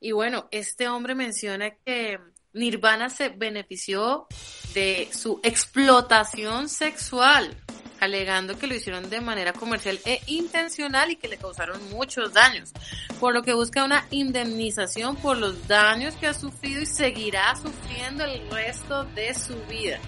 [0.00, 2.20] y bueno, este hombre menciona que
[2.52, 4.26] Nirvana se benefició
[4.74, 7.56] de su explotación sexual,
[8.00, 12.72] alegando que lo hicieron de manera comercial e intencional y que le causaron muchos daños,
[13.20, 18.24] por lo que busca una indemnización por los daños que ha sufrido y seguirá sufriendo
[18.24, 19.98] el resto de su vida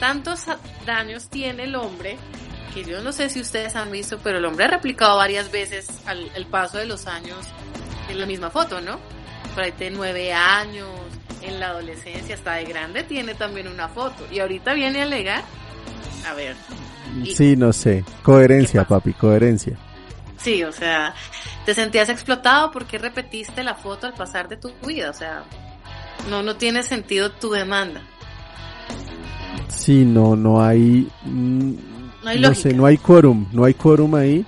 [0.00, 0.44] tantos
[0.84, 2.18] daños tiene el hombre
[2.74, 5.88] que yo no sé si ustedes han visto, pero el hombre ha replicado varias veces
[6.06, 7.46] al paso de los años
[8.08, 8.98] en la misma foto, ¿no?
[9.54, 10.88] Por ahí de nueve años,
[11.42, 14.26] en la adolescencia, hasta de grande tiene también una foto.
[14.30, 15.44] Y ahorita viene a alegar,
[16.26, 16.56] a ver.
[17.34, 18.04] Sí, no sé.
[18.22, 19.78] Coherencia, papi, coherencia.
[20.44, 21.14] Sí, o sea,
[21.64, 25.44] te sentías explotado porque repetiste la foto al pasar de tu vida, o sea,
[26.28, 28.02] no, no tiene sentido tu demanda.
[29.68, 31.72] Sí, no, no hay, mm,
[32.22, 34.44] no, hay no sé, no hay quórum, no hay quórum ahí,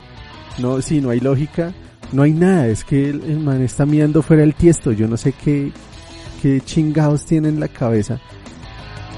[0.58, 1.72] no, sí, no hay lógica,
[2.12, 5.32] no hay nada, es que el, man está mirando fuera del tiesto, yo no sé
[5.32, 5.72] qué,
[6.42, 8.20] qué chingados tiene en la cabeza,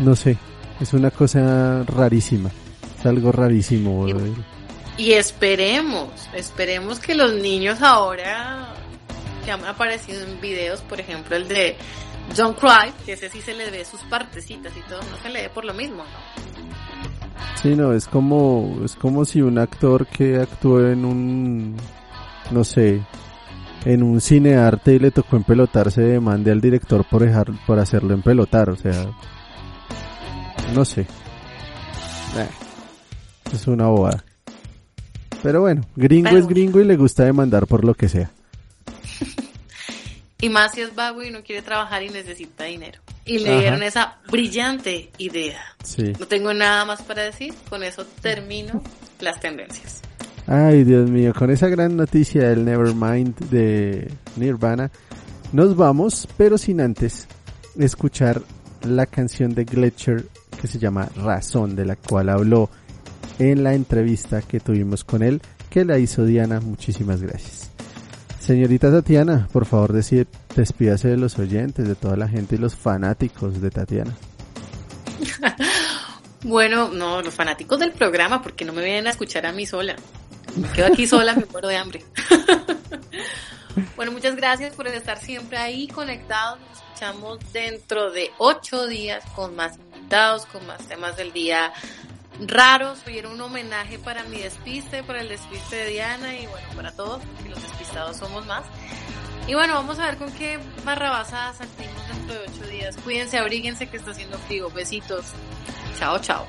[0.00, 0.38] no sé,
[0.80, 2.50] es una cosa rarísima,
[2.98, 4.06] es algo rarísimo.
[4.96, 8.74] y esperemos, esperemos que los niños ahora
[9.44, 11.76] que han aparecido en videos, por ejemplo el de
[12.36, 15.42] John Cry, que ese sí se le ve sus partecitas y todo, no se le
[15.42, 16.48] ve por lo mismo, ¿no?
[17.62, 21.76] Sí, no, es como, es como si un actor que actuó en un,
[22.50, 23.00] no sé,
[23.84, 28.14] en un cine arte y le tocó empelotarse demande al director por dejar, por hacerlo
[28.14, 29.06] empelotar, o sea,
[30.74, 31.02] no sé.
[31.02, 32.48] Eh,
[33.52, 34.24] es una bobada.
[35.42, 38.30] Pero bueno, gringo es gringo y le gusta demandar por lo que sea.
[40.40, 43.00] Y más si es vago y no quiere trabajar y necesita dinero.
[43.24, 45.60] Y le dieron esa brillante idea.
[46.16, 48.80] No tengo nada más para decir, con eso termino
[49.18, 50.00] las tendencias.
[50.46, 54.92] Ay, Dios mío, con esa gran noticia del Nevermind de Nirvana,
[55.52, 57.26] nos vamos, pero sin antes
[57.76, 58.40] escuchar
[58.82, 60.24] la canción de Gletscher
[60.60, 62.70] que se llama Razón, de la cual habló
[63.38, 66.60] en la entrevista que tuvimos con él, que la hizo Diana.
[66.60, 67.70] Muchísimas gracias.
[68.40, 70.26] Señorita Tatiana, por favor decide,
[70.56, 74.16] despídase de los oyentes, de toda la gente y los fanáticos de Tatiana.
[76.44, 79.96] bueno, no, los fanáticos del programa, porque no me vienen a escuchar a mí sola.
[80.56, 82.04] Me quedo aquí sola, me muero de hambre.
[83.96, 86.58] bueno, muchas gracias por estar siempre ahí conectados.
[86.60, 91.72] Nos escuchamos dentro de ocho días con más invitados, con más temas del día
[92.46, 92.98] raros.
[93.06, 96.92] Hoy era un homenaje para mi despiste, para el despiste de Diana y bueno, para
[96.92, 98.64] todos, porque los despistados somos más.
[99.46, 102.96] Y bueno, vamos a ver con qué barrabasadas salimos dentro de ocho días.
[103.02, 104.70] Cuídense, abríguense que está haciendo frío.
[104.70, 105.24] Besitos.
[105.98, 106.44] Chao, chao.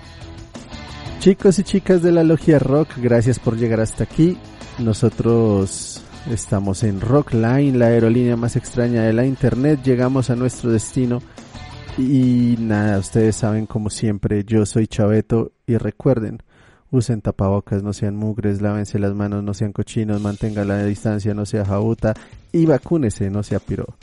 [1.20, 4.38] Chicos y chicas de la Logia Rock, gracias por llegar hasta aquí.
[4.78, 9.82] Nosotros estamos en Rockline, la aerolínea más extraña de la internet.
[9.84, 11.22] Llegamos a nuestro destino.
[12.00, 16.42] Y nada, ustedes saben como siempre, yo soy Chaveto y recuerden,
[16.92, 21.46] usen tapabocas, no sean mugres, lávense las manos, no sean cochinos, mantengan la distancia, no
[21.46, 22.14] sea jauta
[22.54, 23.98] y vacúnese, no sea piro.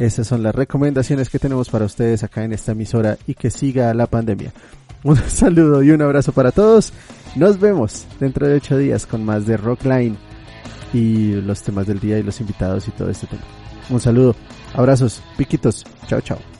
[0.00, 3.94] Esas son las recomendaciones que tenemos para ustedes acá en esta emisora y que siga
[3.94, 4.52] la pandemia.
[5.04, 6.92] Un saludo y un abrazo para todos.
[7.36, 10.16] Nos vemos dentro de ocho días con más de Rockline
[10.92, 13.42] y los temas del día y los invitados y todo este tema.
[13.88, 14.34] Un saludo,
[14.74, 16.55] abrazos, piquitos, chao chao.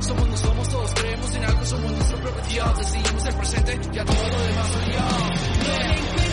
[0.00, 2.78] Somos no somos, todos creemos en algo, somos nuestro propio Dios.
[2.78, 6.25] Decidimos el presente y a todo lo demás olvidamos.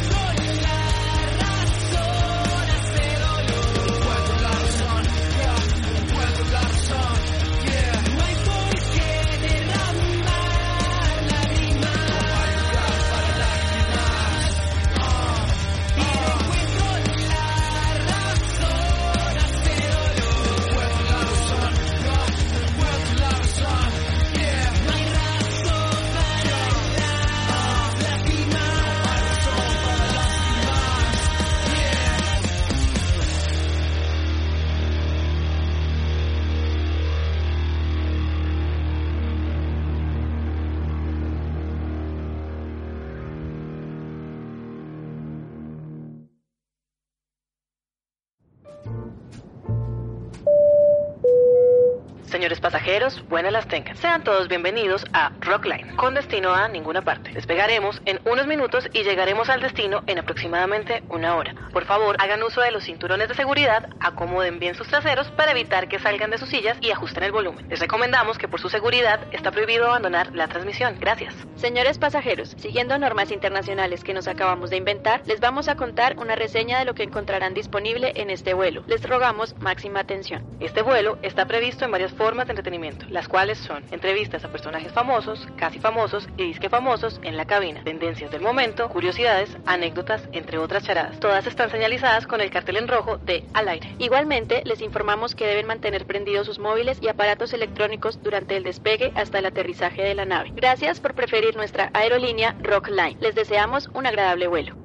[53.04, 53.98] Pasajeros, buenas las tengan.
[53.98, 57.32] Sean todos bienvenidos a Rockline, con destino a ninguna parte.
[57.34, 61.54] Despegaremos en unos minutos y llegaremos al destino en aproximadamente una hora.
[61.74, 65.88] Por favor, hagan uso de los cinturones de seguridad, acomoden bien sus traseros para evitar
[65.88, 67.68] que salgan de sus sillas y ajusten el volumen.
[67.70, 70.98] Les recomendamos que por su seguridad está prohibido abandonar la transmisión.
[71.00, 71.36] Gracias.
[71.56, 76.36] Señores pasajeros, siguiendo normas internacionales que nos acabamos de inventar, les vamos a contar una
[76.36, 78.84] reseña de lo que encontrarán disponible en este vuelo.
[78.88, 80.44] Les rogamos máxima atención.
[80.60, 84.92] Este vuelo está previsto en varias formas de entretenimiento, las cuales son entrevistas a personajes
[84.92, 90.58] famosos, casi famosos y disque famosos en la cabina, tendencias del momento, curiosidades, anécdotas, entre
[90.58, 91.20] otras charadas.
[91.20, 93.96] Todas están señalizadas con el cartel en rojo de al aire.
[94.00, 99.12] Igualmente, les informamos que deben mantener prendidos sus móviles y aparatos electrónicos durante el despegue
[99.16, 100.52] hasta el aterrizaje de la nave.
[100.56, 103.18] Gracias por preferir nuestra aerolínea Rockline.
[103.20, 104.76] Les deseamos un agradable vuelo.